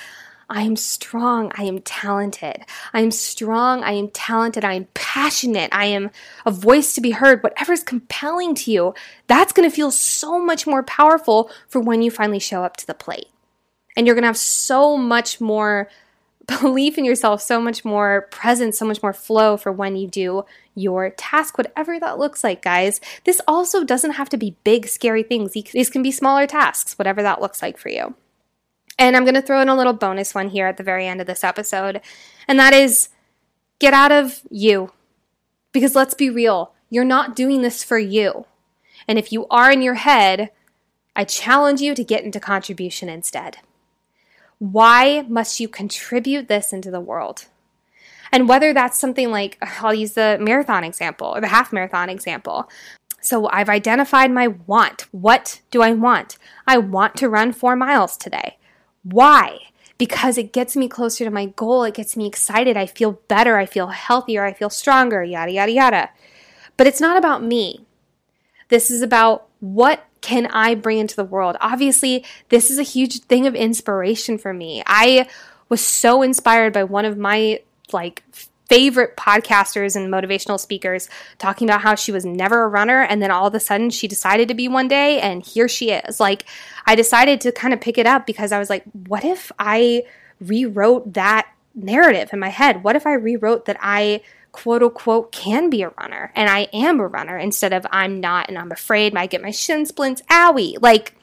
I 0.52 0.62
am 0.62 0.76
strong. 0.76 1.50
I 1.54 1.62
am 1.62 1.80
talented. 1.80 2.66
I 2.92 3.00
am 3.00 3.10
strong. 3.10 3.82
I 3.82 3.92
am 3.92 4.08
talented. 4.08 4.66
I 4.66 4.74
am 4.74 4.86
passionate. 4.92 5.70
I 5.72 5.86
am 5.86 6.10
a 6.44 6.50
voice 6.50 6.94
to 6.94 7.00
be 7.00 7.12
heard. 7.12 7.42
Whatever's 7.42 7.82
compelling 7.82 8.54
to 8.56 8.70
you, 8.70 8.94
that's 9.28 9.54
going 9.54 9.68
to 9.68 9.74
feel 9.74 9.90
so 9.90 10.38
much 10.38 10.66
more 10.66 10.82
powerful 10.82 11.50
for 11.68 11.80
when 11.80 12.02
you 12.02 12.10
finally 12.10 12.38
show 12.38 12.64
up 12.64 12.76
to 12.76 12.86
the 12.86 12.92
plate. 12.92 13.28
And 13.96 14.06
you're 14.06 14.14
going 14.14 14.24
to 14.24 14.28
have 14.28 14.36
so 14.36 14.98
much 14.98 15.40
more 15.40 15.88
belief 16.46 16.98
in 16.98 17.06
yourself, 17.06 17.40
so 17.40 17.58
much 17.58 17.82
more 17.82 18.28
presence, 18.30 18.78
so 18.78 18.84
much 18.84 19.02
more 19.02 19.14
flow 19.14 19.56
for 19.56 19.72
when 19.72 19.96
you 19.96 20.06
do 20.06 20.44
your 20.74 21.10
task, 21.10 21.56
whatever 21.56 21.98
that 21.98 22.18
looks 22.18 22.44
like, 22.44 22.60
guys. 22.60 23.00
This 23.24 23.40
also 23.48 23.84
doesn't 23.84 24.12
have 24.12 24.28
to 24.28 24.36
be 24.36 24.56
big, 24.64 24.86
scary 24.86 25.22
things. 25.22 25.52
These 25.52 25.88
can 25.88 26.02
be 26.02 26.10
smaller 26.10 26.46
tasks, 26.46 26.98
whatever 26.98 27.22
that 27.22 27.40
looks 27.40 27.62
like 27.62 27.78
for 27.78 27.88
you. 27.88 28.14
And 28.98 29.16
I'm 29.16 29.24
going 29.24 29.34
to 29.34 29.42
throw 29.42 29.60
in 29.60 29.68
a 29.68 29.76
little 29.76 29.92
bonus 29.92 30.34
one 30.34 30.50
here 30.50 30.66
at 30.66 30.76
the 30.76 30.82
very 30.82 31.06
end 31.06 31.20
of 31.20 31.26
this 31.26 31.44
episode, 31.44 32.00
and 32.46 32.58
that 32.58 32.74
is 32.74 33.08
get 33.78 33.94
out 33.94 34.12
of 34.12 34.42
you. 34.50 34.92
Because 35.72 35.94
let's 35.94 36.14
be 36.14 36.28
real, 36.28 36.72
you're 36.90 37.04
not 37.04 37.34
doing 37.34 37.62
this 37.62 37.82
for 37.82 37.98
you. 37.98 38.46
And 39.08 39.18
if 39.18 39.32
you 39.32 39.46
are 39.48 39.72
in 39.72 39.82
your 39.82 39.94
head, 39.94 40.50
I 41.16 41.24
challenge 41.24 41.80
you 41.80 41.94
to 41.94 42.04
get 42.04 42.24
into 42.24 42.40
contribution 42.40 43.08
instead. 43.08 43.58
Why 44.58 45.22
must 45.28 45.58
you 45.58 45.68
contribute 45.68 46.48
this 46.48 46.72
into 46.72 46.90
the 46.90 47.00
world? 47.00 47.46
And 48.30 48.48
whether 48.48 48.72
that's 48.72 48.98
something 48.98 49.30
like, 49.30 49.58
I'll 49.82 49.94
use 49.94 50.12
the 50.12 50.38
marathon 50.40 50.84
example 50.84 51.28
or 51.28 51.40
the 51.40 51.48
half 51.48 51.72
marathon 51.72 52.08
example. 52.08 52.68
So 53.20 53.48
I've 53.50 53.68
identified 53.68 54.30
my 54.30 54.48
want. 54.48 55.02
What 55.12 55.60
do 55.70 55.82
I 55.82 55.92
want? 55.92 56.38
I 56.66 56.78
want 56.78 57.16
to 57.16 57.28
run 57.28 57.52
four 57.52 57.76
miles 57.76 58.16
today. 58.16 58.58
Why? 59.02 59.58
Because 59.98 60.38
it 60.38 60.52
gets 60.52 60.76
me 60.76 60.88
closer 60.88 61.24
to 61.24 61.30
my 61.30 61.46
goal. 61.46 61.84
It 61.84 61.94
gets 61.94 62.16
me 62.16 62.26
excited. 62.26 62.76
I 62.76 62.86
feel 62.86 63.20
better. 63.28 63.56
I 63.56 63.66
feel 63.66 63.88
healthier. 63.88 64.44
I 64.44 64.52
feel 64.52 64.70
stronger, 64.70 65.22
yada, 65.22 65.52
yada, 65.52 65.72
yada. 65.72 66.10
But 66.76 66.86
it's 66.86 67.00
not 67.00 67.16
about 67.16 67.42
me. 67.42 67.86
This 68.68 68.90
is 68.90 69.02
about 69.02 69.48
what 69.60 70.06
can 70.22 70.46
I 70.46 70.74
bring 70.74 70.98
into 70.98 71.16
the 71.16 71.24
world? 71.24 71.56
Obviously, 71.60 72.24
this 72.48 72.70
is 72.70 72.78
a 72.78 72.82
huge 72.82 73.20
thing 73.24 73.46
of 73.46 73.54
inspiration 73.54 74.38
for 74.38 74.54
me. 74.54 74.82
I 74.86 75.28
was 75.68 75.80
so 75.80 76.22
inspired 76.22 76.72
by 76.72 76.84
one 76.84 77.04
of 77.04 77.18
my 77.18 77.60
like 77.92 78.22
favorite 78.72 79.18
podcasters 79.18 79.94
and 79.96 80.10
motivational 80.10 80.58
speakers 80.58 81.06
talking 81.36 81.68
about 81.68 81.82
how 81.82 81.94
she 81.94 82.10
was 82.10 82.24
never 82.24 82.62
a 82.62 82.68
runner 82.68 83.02
and 83.02 83.20
then 83.20 83.30
all 83.30 83.46
of 83.46 83.54
a 83.54 83.60
sudden 83.60 83.90
she 83.90 84.08
decided 84.08 84.48
to 84.48 84.54
be 84.54 84.66
one 84.66 84.88
day 84.88 85.20
and 85.20 85.44
here 85.44 85.68
she 85.68 85.90
is. 85.90 86.18
Like 86.18 86.46
I 86.86 86.94
decided 86.94 87.42
to 87.42 87.52
kind 87.52 87.74
of 87.74 87.82
pick 87.82 87.98
it 87.98 88.06
up 88.06 88.26
because 88.26 88.50
I 88.50 88.58
was 88.58 88.70
like, 88.70 88.82
what 89.08 89.26
if 89.26 89.52
I 89.58 90.04
rewrote 90.40 91.12
that 91.12 91.48
narrative 91.74 92.30
in 92.32 92.38
my 92.38 92.48
head? 92.48 92.82
What 92.82 92.96
if 92.96 93.06
I 93.06 93.12
rewrote 93.12 93.66
that 93.66 93.76
I 93.78 94.22
quote 94.52 94.82
unquote 94.82 95.32
can 95.32 95.68
be 95.68 95.82
a 95.82 95.90
runner 95.90 96.32
and 96.34 96.48
I 96.48 96.68
am 96.72 96.98
a 96.98 97.06
runner 97.06 97.36
instead 97.36 97.74
of 97.74 97.86
I'm 97.90 98.20
not 98.20 98.48
and 98.48 98.56
I'm 98.56 98.72
afraid 98.72 99.14
I 99.14 99.26
get 99.26 99.42
my 99.42 99.50
shin 99.50 99.84
splints, 99.84 100.22
owie. 100.30 100.76
Like, 100.80 101.14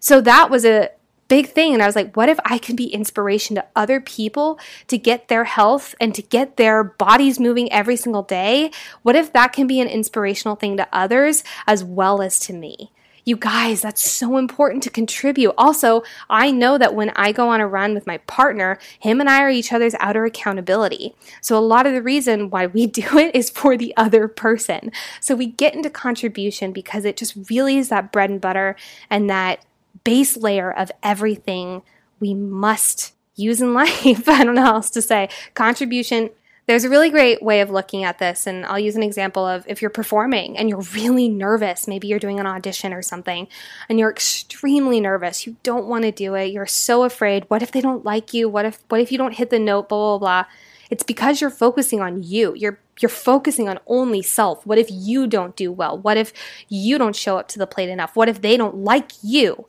so 0.00 0.22
that 0.22 0.48
was 0.48 0.64
a 0.64 0.88
big 1.28 1.48
thing. 1.48 1.72
And 1.74 1.82
I 1.82 1.86
was 1.86 1.96
like, 1.96 2.16
what 2.16 2.28
if 2.28 2.38
I 2.44 2.58
can 2.58 2.74
be 2.74 2.86
inspiration 2.86 3.54
to 3.56 3.66
other 3.76 4.00
people 4.00 4.58
to 4.88 4.98
get 4.98 5.28
their 5.28 5.44
health 5.44 5.94
and 6.00 6.14
to 6.14 6.22
get 6.22 6.56
their 6.56 6.82
bodies 6.82 7.38
moving 7.38 7.70
every 7.72 7.96
single 7.96 8.22
day? 8.22 8.70
What 9.02 9.16
if 9.16 9.32
that 9.34 9.52
can 9.52 9.66
be 9.66 9.80
an 9.80 9.88
inspirational 9.88 10.56
thing 10.56 10.76
to 10.78 10.88
others 10.92 11.44
as 11.66 11.84
well 11.84 12.22
as 12.22 12.40
to 12.40 12.52
me? 12.52 12.90
You 13.28 13.36
guys, 13.36 13.82
that's 13.82 14.10
so 14.10 14.38
important 14.38 14.82
to 14.84 14.90
contribute. 14.90 15.52
Also, 15.58 16.02
I 16.30 16.50
know 16.50 16.78
that 16.78 16.94
when 16.94 17.10
I 17.10 17.32
go 17.32 17.50
on 17.50 17.60
a 17.60 17.68
run 17.68 17.92
with 17.92 18.06
my 18.06 18.16
partner, 18.18 18.78
him 18.98 19.20
and 19.20 19.28
I 19.28 19.42
are 19.42 19.50
each 19.50 19.70
other's 19.70 19.94
outer 20.00 20.24
accountability. 20.24 21.14
So, 21.42 21.58
a 21.58 21.60
lot 21.60 21.86
of 21.86 21.92
the 21.92 22.00
reason 22.00 22.48
why 22.48 22.68
we 22.68 22.86
do 22.86 23.18
it 23.18 23.34
is 23.34 23.50
for 23.50 23.76
the 23.76 23.94
other 23.98 24.28
person. 24.28 24.92
So, 25.20 25.34
we 25.34 25.44
get 25.44 25.74
into 25.74 25.90
contribution 25.90 26.72
because 26.72 27.04
it 27.04 27.18
just 27.18 27.50
really 27.50 27.76
is 27.76 27.90
that 27.90 28.12
bread 28.12 28.30
and 28.30 28.40
butter 28.40 28.76
and 29.10 29.28
that 29.28 29.62
base 30.08 30.38
layer 30.38 30.72
of 30.72 30.90
everything 31.02 31.82
we 32.18 32.32
must 32.32 33.12
use 33.36 33.60
in 33.60 33.74
life. 33.82 34.26
I 34.26 34.42
don't 34.42 34.54
know 34.54 34.62
how 34.62 34.76
else 34.76 34.90
to 34.90 35.02
say. 35.02 35.28
Contribution. 35.52 36.30
There's 36.66 36.84
a 36.84 36.88
really 36.88 37.10
great 37.10 37.42
way 37.42 37.60
of 37.60 37.70
looking 37.70 38.04
at 38.04 38.18
this, 38.18 38.46
and 38.46 38.64
I'll 38.64 38.78
use 38.78 38.96
an 38.96 39.02
example 39.02 39.46
of 39.46 39.64
if 39.66 39.80
you're 39.80 39.90
performing 39.90 40.56
and 40.58 40.68
you're 40.68 40.82
really 40.94 41.28
nervous, 41.28 41.88
maybe 41.88 42.08
you're 42.08 42.18
doing 42.18 42.40
an 42.40 42.46
audition 42.46 42.92
or 42.92 43.00
something, 43.00 43.48
and 43.88 43.98
you're 43.98 44.10
extremely 44.10 45.00
nervous, 45.00 45.46
you 45.46 45.56
don't 45.62 45.86
want 45.86 46.04
to 46.04 46.12
do 46.12 46.34
it, 46.34 46.52
you're 46.52 46.66
so 46.66 47.04
afraid. 47.04 47.44
What 47.48 47.62
if 47.62 47.72
they 47.72 47.80
don't 47.80 48.04
like 48.04 48.34
you? 48.34 48.48
What 48.50 48.66
if 48.66 48.82
what 48.88 49.00
if 49.00 49.12
you 49.12 49.18
don't 49.18 49.34
hit 49.34 49.50
the 49.50 49.58
note? 49.58 49.88
Blah 49.88 50.18
blah 50.18 50.18
blah. 50.18 50.44
It's 50.90 51.02
because 51.02 51.40
you're 51.40 51.50
focusing 51.50 52.00
on 52.00 52.22
you. 52.22 52.54
You're 52.54 52.80
you're 53.00 53.08
focusing 53.08 53.68
on 53.68 53.78
only 53.86 54.22
self. 54.22 54.66
What 54.66 54.78
if 54.78 54.88
you 54.90 55.26
don't 55.26 55.56
do 55.56 55.70
well? 55.70 55.98
What 55.98 56.16
if 56.16 56.32
you 56.68 56.98
don't 56.98 57.16
show 57.16 57.38
up 57.38 57.48
to 57.48 57.58
the 57.58 57.66
plate 57.66 57.88
enough? 57.88 58.16
What 58.16 58.28
if 58.28 58.42
they 58.42 58.56
don't 58.56 58.84
like 58.84 59.12
you? 59.22 59.66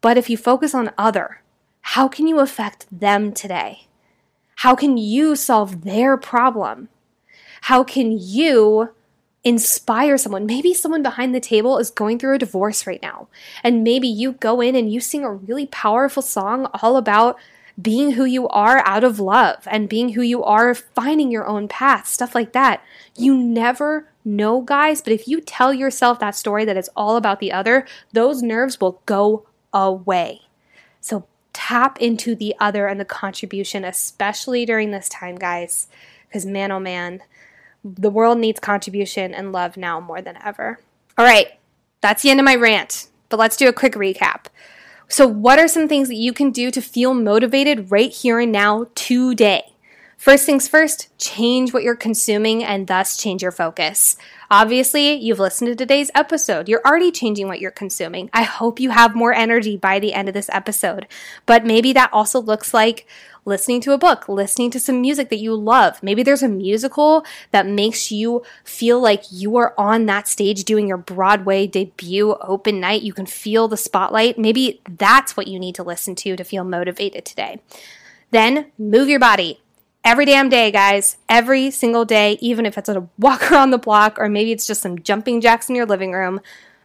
But 0.00 0.18
if 0.18 0.30
you 0.30 0.36
focus 0.36 0.74
on 0.74 0.92
other, 0.98 1.42
how 1.80 2.08
can 2.08 2.26
you 2.26 2.40
affect 2.40 2.86
them 2.90 3.32
today? 3.32 3.86
How 4.56 4.74
can 4.74 4.96
you 4.96 5.36
solve 5.36 5.82
their 5.82 6.16
problem? 6.16 6.88
How 7.62 7.84
can 7.84 8.12
you 8.18 8.90
inspire 9.44 10.18
someone? 10.18 10.46
Maybe 10.46 10.74
someone 10.74 11.02
behind 11.02 11.34
the 11.34 11.40
table 11.40 11.78
is 11.78 11.90
going 11.90 12.18
through 12.18 12.34
a 12.34 12.38
divorce 12.38 12.86
right 12.86 13.02
now. 13.02 13.28
And 13.62 13.84
maybe 13.84 14.08
you 14.08 14.32
go 14.32 14.60
in 14.60 14.74
and 14.74 14.92
you 14.92 15.00
sing 15.00 15.24
a 15.24 15.32
really 15.32 15.66
powerful 15.66 16.22
song 16.22 16.66
all 16.82 16.96
about 16.96 17.38
being 17.80 18.12
who 18.12 18.24
you 18.24 18.48
are 18.48 18.82
out 18.86 19.04
of 19.04 19.20
love 19.20 19.66
and 19.66 19.88
being 19.88 20.10
who 20.10 20.22
you 20.22 20.42
are, 20.42 20.74
finding 20.74 21.30
your 21.30 21.46
own 21.46 21.68
path, 21.68 22.06
stuff 22.06 22.34
like 22.34 22.52
that. 22.52 22.82
You 23.16 23.36
never 23.36 24.08
know, 24.24 24.62
guys, 24.62 25.02
but 25.02 25.12
if 25.12 25.28
you 25.28 25.40
tell 25.40 25.74
yourself 25.74 26.18
that 26.18 26.34
story 26.34 26.64
that 26.64 26.76
it's 26.76 26.88
all 26.96 27.16
about 27.16 27.38
the 27.38 27.52
other, 27.52 27.86
those 28.12 28.42
nerves 28.42 28.80
will 28.80 29.02
go 29.06 29.46
away. 29.72 30.42
So 31.00 31.26
tap 31.52 32.00
into 32.00 32.34
the 32.34 32.54
other 32.60 32.86
and 32.86 33.00
the 33.00 33.04
contribution, 33.04 33.84
especially 33.84 34.66
during 34.66 34.90
this 34.90 35.08
time, 35.08 35.36
guys, 35.36 35.88
because 36.28 36.44
man, 36.44 36.70
oh 36.70 36.80
man, 36.80 37.22
the 37.84 38.10
world 38.10 38.38
needs 38.38 38.60
contribution 38.60 39.32
and 39.32 39.52
love 39.52 39.76
now 39.76 40.00
more 40.00 40.20
than 40.20 40.38
ever. 40.44 40.78
All 41.16 41.24
right, 41.24 41.58
that's 42.00 42.22
the 42.22 42.30
end 42.30 42.40
of 42.40 42.44
my 42.44 42.56
rant, 42.56 43.08
but 43.28 43.38
let's 43.38 43.56
do 43.56 43.68
a 43.68 43.72
quick 43.72 43.94
recap. 43.94 44.46
So, 45.08 45.26
what 45.26 45.58
are 45.58 45.68
some 45.68 45.86
things 45.86 46.08
that 46.08 46.16
you 46.16 46.32
can 46.32 46.50
do 46.50 46.70
to 46.72 46.82
feel 46.82 47.14
motivated 47.14 47.90
right 47.90 48.10
here 48.10 48.40
and 48.40 48.50
now 48.50 48.86
today? 48.94 49.72
First 50.16 50.46
things 50.46 50.66
first, 50.66 51.16
change 51.18 51.72
what 51.72 51.82
you're 51.82 51.94
consuming 51.94 52.64
and 52.64 52.86
thus 52.86 53.18
change 53.18 53.42
your 53.42 53.52
focus. 53.52 54.16
Obviously, 54.50 55.12
you've 55.12 55.38
listened 55.38 55.68
to 55.68 55.76
today's 55.76 56.10
episode. 56.14 56.68
You're 56.68 56.84
already 56.86 57.12
changing 57.12 57.48
what 57.48 57.60
you're 57.60 57.70
consuming. 57.70 58.30
I 58.32 58.42
hope 58.42 58.80
you 58.80 58.90
have 58.90 59.14
more 59.14 59.34
energy 59.34 59.76
by 59.76 59.98
the 59.98 60.14
end 60.14 60.28
of 60.28 60.34
this 60.34 60.48
episode. 60.50 61.06
But 61.44 61.66
maybe 61.66 61.92
that 61.92 62.12
also 62.14 62.40
looks 62.40 62.72
like 62.72 63.06
listening 63.44 63.80
to 63.82 63.92
a 63.92 63.98
book, 63.98 64.26
listening 64.26 64.70
to 64.70 64.80
some 64.80 65.02
music 65.02 65.28
that 65.28 65.38
you 65.38 65.54
love. 65.54 66.02
Maybe 66.02 66.22
there's 66.22 66.42
a 66.42 66.48
musical 66.48 67.24
that 67.52 67.66
makes 67.66 68.10
you 68.10 68.42
feel 68.64 68.98
like 69.00 69.24
you 69.30 69.56
are 69.56 69.74
on 69.76 70.06
that 70.06 70.28
stage 70.28 70.64
doing 70.64 70.88
your 70.88 70.96
Broadway 70.96 71.66
debut 71.66 72.34
open 72.40 72.80
night. 72.80 73.02
You 73.02 73.12
can 73.12 73.26
feel 73.26 73.68
the 73.68 73.76
spotlight. 73.76 74.38
Maybe 74.38 74.80
that's 74.88 75.36
what 75.36 75.46
you 75.46 75.60
need 75.60 75.74
to 75.74 75.82
listen 75.82 76.14
to 76.16 76.36
to 76.36 76.42
feel 76.42 76.64
motivated 76.64 77.26
today. 77.26 77.60
Then 78.30 78.72
move 78.78 79.08
your 79.08 79.20
body 79.20 79.60
every 80.06 80.24
damn 80.24 80.48
day, 80.48 80.70
guys. 80.70 81.16
Every 81.28 81.72
single 81.72 82.04
day, 82.04 82.38
even 82.40 82.64
if 82.64 82.78
it's 82.78 82.88
a 82.88 83.08
walk 83.18 83.50
around 83.50 83.72
the 83.72 83.78
block 83.78 84.18
or 84.18 84.28
maybe 84.28 84.52
it's 84.52 84.66
just 84.66 84.80
some 84.80 85.00
jumping 85.00 85.40
jacks 85.40 85.68
in 85.68 85.74
your 85.74 85.84
living 85.84 86.12
room. 86.12 86.40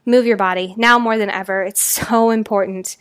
Move 0.05 0.25
your 0.25 0.37
body 0.37 0.73
now 0.75 0.97
more 0.97 1.19
than 1.19 1.29
ever. 1.29 1.61
It's 1.61 1.81
so 2.09 2.31
important. 2.31 2.97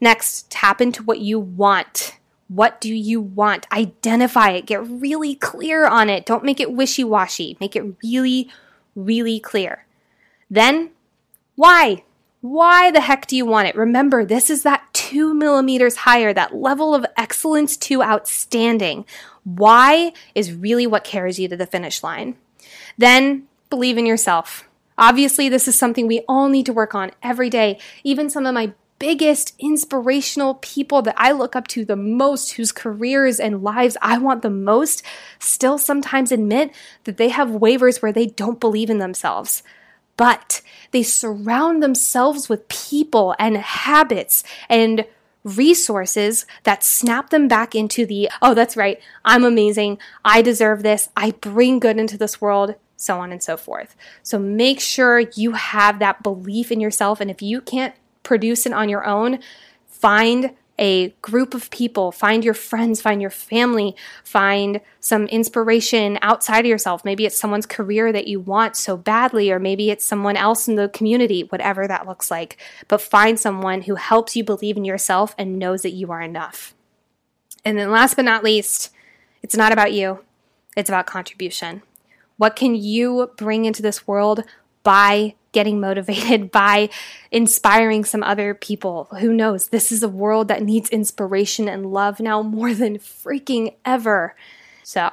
Next, 0.00 0.50
tap 0.50 0.80
into 0.80 1.02
what 1.02 1.20
you 1.20 1.38
want. 1.38 2.16
What 2.48 2.80
do 2.80 2.94
you 2.94 3.20
want? 3.20 3.66
Identify 3.70 4.52
it. 4.52 4.64
Get 4.64 4.86
really 4.88 5.34
clear 5.34 5.86
on 5.86 6.08
it. 6.08 6.24
Don't 6.24 6.44
make 6.44 6.60
it 6.60 6.72
wishy 6.72 7.04
washy. 7.04 7.58
Make 7.60 7.76
it 7.76 7.84
really, 8.02 8.48
really 8.96 9.38
clear. 9.38 9.84
Then, 10.48 10.92
why? 11.56 12.04
Why 12.40 12.90
the 12.90 13.02
heck 13.02 13.26
do 13.26 13.36
you 13.36 13.44
want 13.44 13.68
it? 13.68 13.76
Remember, 13.76 14.24
this 14.24 14.48
is 14.48 14.62
that 14.62 14.87
two 15.08 15.32
millimeters 15.32 15.96
higher, 15.96 16.34
that 16.34 16.54
level 16.54 16.94
of 16.94 17.06
excellence 17.16 17.76
to 17.78 18.02
outstanding. 18.02 19.06
Why 19.44 20.12
is 20.34 20.52
really 20.52 20.86
what 20.86 21.02
carries 21.02 21.38
you 21.38 21.48
to 21.48 21.56
the 21.56 21.66
finish 21.66 22.02
line. 22.02 22.36
Then 22.98 23.48
believe 23.70 23.96
in 23.96 24.04
yourself. 24.04 24.68
Obviously, 24.98 25.48
this 25.48 25.66
is 25.66 25.78
something 25.78 26.06
we 26.06 26.24
all 26.28 26.48
need 26.48 26.66
to 26.66 26.72
work 26.74 26.94
on 26.94 27.12
every 27.22 27.48
day. 27.48 27.78
Even 28.04 28.28
some 28.28 28.44
of 28.44 28.52
my 28.52 28.74
biggest 28.98 29.54
inspirational 29.58 30.54
people 30.56 31.00
that 31.02 31.14
I 31.16 31.32
look 31.32 31.56
up 31.56 31.68
to 31.68 31.84
the 31.84 31.96
most, 31.96 32.52
whose 32.52 32.72
careers 32.72 33.40
and 33.40 33.62
lives 33.62 33.96
I 34.02 34.18
want 34.18 34.42
the 34.42 34.50
most, 34.50 35.02
still 35.38 35.78
sometimes 35.78 36.32
admit 36.32 36.74
that 37.04 37.16
they 37.16 37.28
have 37.28 37.50
wavers 37.50 38.02
where 38.02 38.12
they 38.12 38.26
don't 38.26 38.60
believe 38.60 38.90
in 38.90 38.98
themselves. 38.98 39.62
But 40.18 40.60
they 40.90 41.02
surround 41.02 41.82
themselves 41.82 42.50
with 42.50 42.68
people 42.68 43.34
and 43.38 43.56
habits 43.56 44.44
and 44.68 45.06
resources 45.44 46.44
that 46.64 46.84
snap 46.84 47.30
them 47.30 47.48
back 47.48 47.74
into 47.74 48.04
the, 48.04 48.28
oh, 48.42 48.52
that's 48.52 48.76
right, 48.76 49.00
I'm 49.24 49.44
amazing, 49.44 49.98
I 50.24 50.42
deserve 50.42 50.82
this, 50.82 51.08
I 51.16 51.30
bring 51.30 51.78
good 51.78 51.98
into 51.98 52.18
this 52.18 52.40
world, 52.40 52.74
so 52.96 53.20
on 53.20 53.30
and 53.32 53.42
so 53.42 53.56
forth. 53.56 53.94
So 54.22 54.38
make 54.38 54.80
sure 54.80 55.20
you 55.20 55.52
have 55.52 56.00
that 56.00 56.22
belief 56.22 56.72
in 56.72 56.80
yourself. 56.80 57.20
And 57.20 57.30
if 57.30 57.40
you 57.40 57.60
can't 57.60 57.94
produce 58.24 58.66
it 58.66 58.72
on 58.72 58.88
your 58.88 59.06
own, 59.06 59.38
find 59.86 60.50
a 60.78 61.08
group 61.22 61.54
of 61.54 61.70
people, 61.70 62.12
find 62.12 62.44
your 62.44 62.54
friends, 62.54 63.00
find 63.00 63.20
your 63.20 63.30
family, 63.30 63.96
find 64.22 64.80
some 65.00 65.26
inspiration 65.26 66.18
outside 66.22 66.60
of 66.60 66.66
yourself. 66.66 67.04
Maybe 67.04 67.26
it's 67.26 67.38
someone's 67.38 67.66
career 67.66 68.12
that 68.12 68.28
you 68.28 68.40
want 68.40 68.76
so 68.76 68.96
badly, 68.96 69.50
or 69.50 69.58
maybe 69.58 69.90
it's 69.90 70.04
someone 70.04 70.36
else 70.36 70.68
in 70.68 70.76
the 70.76 70.88
community, 70.88 71.42
whatever 71.42 71.88
that 71.88 72.06
looks 72.06 72.30
like. 72.30 72.58
But 72.86 73.02
find 73.02 73.38
someone 73.38 73.82
who 73.82 73.96
helps 73.96 74.36
you 74.36 74.44
believe 74.44 74.76
in 74.76 74.84
yourself 74.84 75.34
and 75.36 75.58
knows 75.58 75.82
that 75.82 75.90
you 75.90 76.12
are 76.12 76.22
enough. 76.22 76.74
And 77.64 77.78
then 77.78 77.90
last 77.90 78.14
but 78.14 78.24
not 78.24 78.44
least, 78.44 78.90
it's 79.42 79.56
not 79.56 79.72
about 79.72 79.92
you, 79.92 80.24
it's 80.76 80.90
about 80.90 81.06
contribution. 81.06 81.82
What 82.36 82.54
can 82.54 82.76
you 82.76 83.32
bring 83.36 83.64
into 83.64 83.82
this 83.82 84.06
world 84.06 84.44
by 84.84 85.34
getting 85.58 85.80
motivated 85.80 86.52
by 86.52 86.88
inspiring 87.32 88.04
some 88.04 88.22
other 88.22 88.54
people. 88.54 89.08
Who 89.18 89.32
knows? 89.32 89.68
This 89.68 89.90
is 89.90 90.04
a 90.04 90.08
world 90.08 90.46
that 90.46 90.62
needs 90.62 90.88
inspiration 90.90 91.68
and 91.68 91.92
love 91.92 92.20
now 92.20 92.42
more 92.42 92.72
than 92.72 92.98
freaking 92.98 93.74
ever. 93.84 94.36
So, 94.84 95.12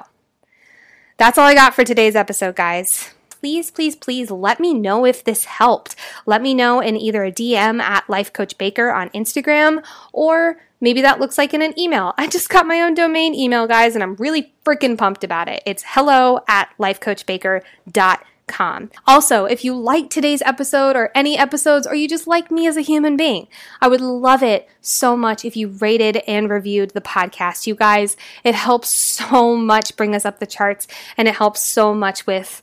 that's 1.16 1.36
all 1.36 1.46
I 1.46 1.54
got 1.54 1.74
for 1.74 1.82
today's 1.82 2.14
episode, 2.14 2.54
guys. 2.54 3.12
Please, 3.28 3.72
please, 3.72 3.96
please 3.96 4.30
let 4.30 4.60
me 4.60 4.72
know 4.72 5.04
if 5.04 5.24
this 5.24 5.46
helped. 5.46 5.96
Let 6.26 6.42
me 6.42 6.54
know 6.54 6.78
in 6.78 6.96
either 6.96 7.24
a 7.24 7.32
DM 7.32 7.80
at 7.80 8.08
Life 8.08 8.32
Coach 8.32 8.56
Baker 8.56 8.92
on 8.92 9.10
Instagram 9.10 9.84
or 10.12 10.62
maybe 10.80 11.02
that 11.02 11.18
looks 11.18 11.38
like 11.38 11.54
in 11.54 11.60
an 11.62 11.76
email. 11.76 12.14
I 12.16 12.28
just 12.28 12.48
got 12.48 12.66
my 12.66 12.80
own 12.82 12.94
domain 12.94 13.34
email, 13.34 13.66
guys, 13.66 13.96
and 13.96 14.04
I'm 14.04 14.14
really 14.14 14.54
freaking 14.64 14.96
pumped 14.96 15.24
about 15.24 15.48
it. 15.48 15.64
It's 15.66 15.82
hello 15.86 16.38
at 16.46 16.68
lifecoachbaker.com 16.78 18.24
Com. 18.48 18.90
Also, 19.08 19.44
if 19.44 19.64
you 19.64 19.74
like 19.74 20.08
today's 20.08 20.40
episode 20.42 20.94
or 20.94 21.10
any 21.16 21.36
episodes, 21.36 21.84
or 21.84 21.96
you 21.96 22.08
just 22.08 22.28
like 22.28 22.48
me 22.48 22.68
as 22.68 22.76
a 22.76 22.80
human 22.80 23.16
being, 23.16 23.48
I 23.80 23.88
would 23.88 24.00
love 24.00 24.40
it 24.40 24.68
so 24.80 25.16
much 25.16 25.44
if 25.44 25.56
you 25.56 25.68
rated 25.68 26.18
and 26.28 26.48
reviewed 26.48 26.90
the 26.90 27.00
podcast. 27.00 27.66
You 27.66 27.74
guys, 27.74 28.16
it 28.44 28.54
helps 28.54 28.88
so 28.88 29.56
much 29.56 29.96
bring 29.96 30.14
us 30.14 30.24
up 30.24 30.38
the 30.38 30.46
charts 30.46 30.86
and 31.16 31.26
it 31.26 31.34
helps 31.34 31.60
so 31.60 31.92
much 31.92 32.26
with 32.26 32.62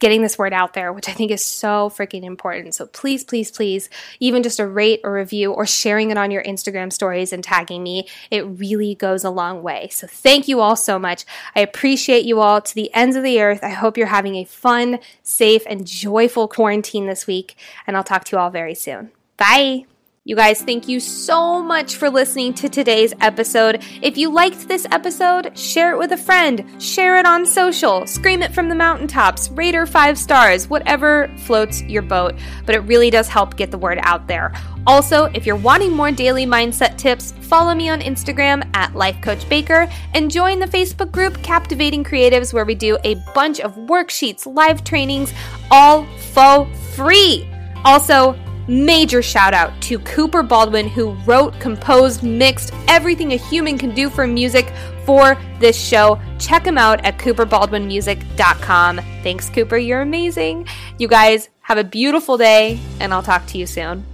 getting 0.00 0.22
this 0.22 0.36
word 0.36 0.52
out 0.52 0.74
there, 0.74 0.92
which 0.92 1.08
I 1.08 1.12
think 1.12 1.30
is 1.30 1.44
so 1.44 1.90
freaking 1.90 2.24
important. 2.24 2.74
So 2.74 2.86
please, 2.86 3.22
please, 3.22 3.50
please, 3.50 3.88
even 4.18 4.42
just 4.42 4.58
a 4.58 4.66
rate 4.66 5.00
or 5.04 5.12
review 5.12 5.52
or 5.52 5.66
sharing 5.66 6.10
it 6.10 6.18
on 6.18 6.30
your 6.30 6.42
Instagram 6.42 6.92
stories 6.92 7.32
and 7.32 7.44
tagging 7.44 7.82
me, 7.82 8.08
it 8.30 8.40
really 8.40 8.94
goes 8.94 9.22
a 9.22 9.30
long 9.30 9.62
way. 9.62 9.88
So 9.92 10.06
thank 10.06 10.48
you 10.48 10.60
all 10.60 10.76
so 10.76 10.98
much. 10.98 11.24
I 11.54 11.60
appreciate 11.60 12.24
you 12.24 12.40
all 12.40 12.60
to 12.60 12.74
the 12.74 12.92
ends 12.94 13.14
of 13.14 13.22
the 13.22 13.40
earth. 13.40 13.60
I 13.62 13.68
hope 13.68 13.96
you're 13.96 14.08
having 14.08 14.36
a 14.36 14.44
fun, 14.44 14.98
safe, 15.22 15.62
and 15.66 15.86
joyful 15.86 16.48
quarantine 16.48 17.06
this 17.06 17.26
week, 17.26 17.56
and 17.86 17.96
I'll 17.96 18.04
talk 18.04 18.24
to 18.24 18.36
you 18.36 18.40
all 18.40 18.50
very 18.50 18.74
soon. 18.74 19.12
Bye. 19.36 19.84
You 20.30 20.36
guys, 20.36 20.62
thank 20.62 20.86
you 20.86 21.00
so 21.00 21.60
much 21.60 21.96
for 21.96 22.08
listening 22.08 22.54
to 22.54 22.68
today's 22.68 23.12
episode. 23.20 23.82
If 24.00 24.16
you 24.16 24.30
liked 24.30 24.68
this 24.68 24.86
episode, 24.92 25.58
share 25.58 25.92
it 25.92 25.98
with 25.98 26.12
a 26.12 26.16
friend, 26.16 26.64
share 26.80 27.18
it 27.18 27.26
on 27.26 27.44
social, 27.44 28.06
scream 28.06 28.40
it 28.40 28.54
from 28.54 28.68
the 28.68 28.76
mountaintops, 28.76 29.50
rate 29.50 29.74
her 29.74 29.86
five 29.86 30.16
stars, 30.16 30.68
whatever 30.68 31.28
floats 31.38 31.82
your 31.82 32.02
boat. 32.02 32.36
But 32.64 32.76
it 32.76 32.82
really 32.82 33.10
does 33.10 33.26
help 33.26 33.56
get 33.56 33.72
the 33.72 33.78
word 33.78 33.98
out 34.02 34.28
there. 34.28 34.52
Also, 34.86 35.24
if 35.34 35.46
you're 35.46 35.56
wanting 35.56 35.96
more 35.96 36.12
daily 36.12 36.46
mindset 36.46 36.96
tips, 36.96 37.32
follow 37.32 37.74
me 37.74 37.88
on 37.88 38.00
Instagram 38.00 38.64
at 38.72 38.94
Life 38.94 39.20
Coach 39.22 39.48
Baker 39.48 39.90
and 40.14 40.30
join 40.30 40.60
the 40.60 40.66
Facebook 40.66 41.10
group 41.10 41.42
Captivating 41.42 42.04
Creatives, 42.04 42.52
where 42.52 42.64
we 42.64 42.76
do 42.76 42.96
a 43.02 43.16
bunch 43.34 43.58
of 43.58 43.74
worksheets, 43.74 44.46
live 44.46 44.84
trainings, 44.84 45.32
all 45.72 46.06
for 46.32 46.72
free. 46.94 47.48
Also, 47.84 48.38
Major 48.68 49.22
shout 49.22 49.54
out 49.54 49.72
to 49.82 49.98
Cooper 50.00 50.42
Baldwin, 50.42 50.88
who 50.88 51.12
wrote, 51.26 51.58
composed, 51.60 52.22
mixed 52.22 52.72
everything 52.88 53.32
a 53.32 53.36
human 53.36 53.78
can 53.78 53.94
do 53.94 54.10
for 54.10 54.26
music 54.26 54.72
for 55.04 55.36
this 55.58 55.80
show. 55.80 56.20
Check 56.38 56.66
him 56.66 56.78
out 56.78 57.04
at 57.04 57.18
cooperbaldwinmusic.com. 57.18 58.96
Thanks, 59.22 59.50
Cooper. 59.50 59.76
You're 59.76 60.02
amazing. 60.02 60.66
You 60.98 61.08
guys 61.08 61.48
have 61.62 61.78
a 61.78 61.84
beautiful 61.84 62.36
day, 62.36 62.78
and 63.00 63.12
I'll 63.12 63.22
talk 63.22 63.46
to 63.46 63.58
you 63.58 63.66
soon. 63.66 64.04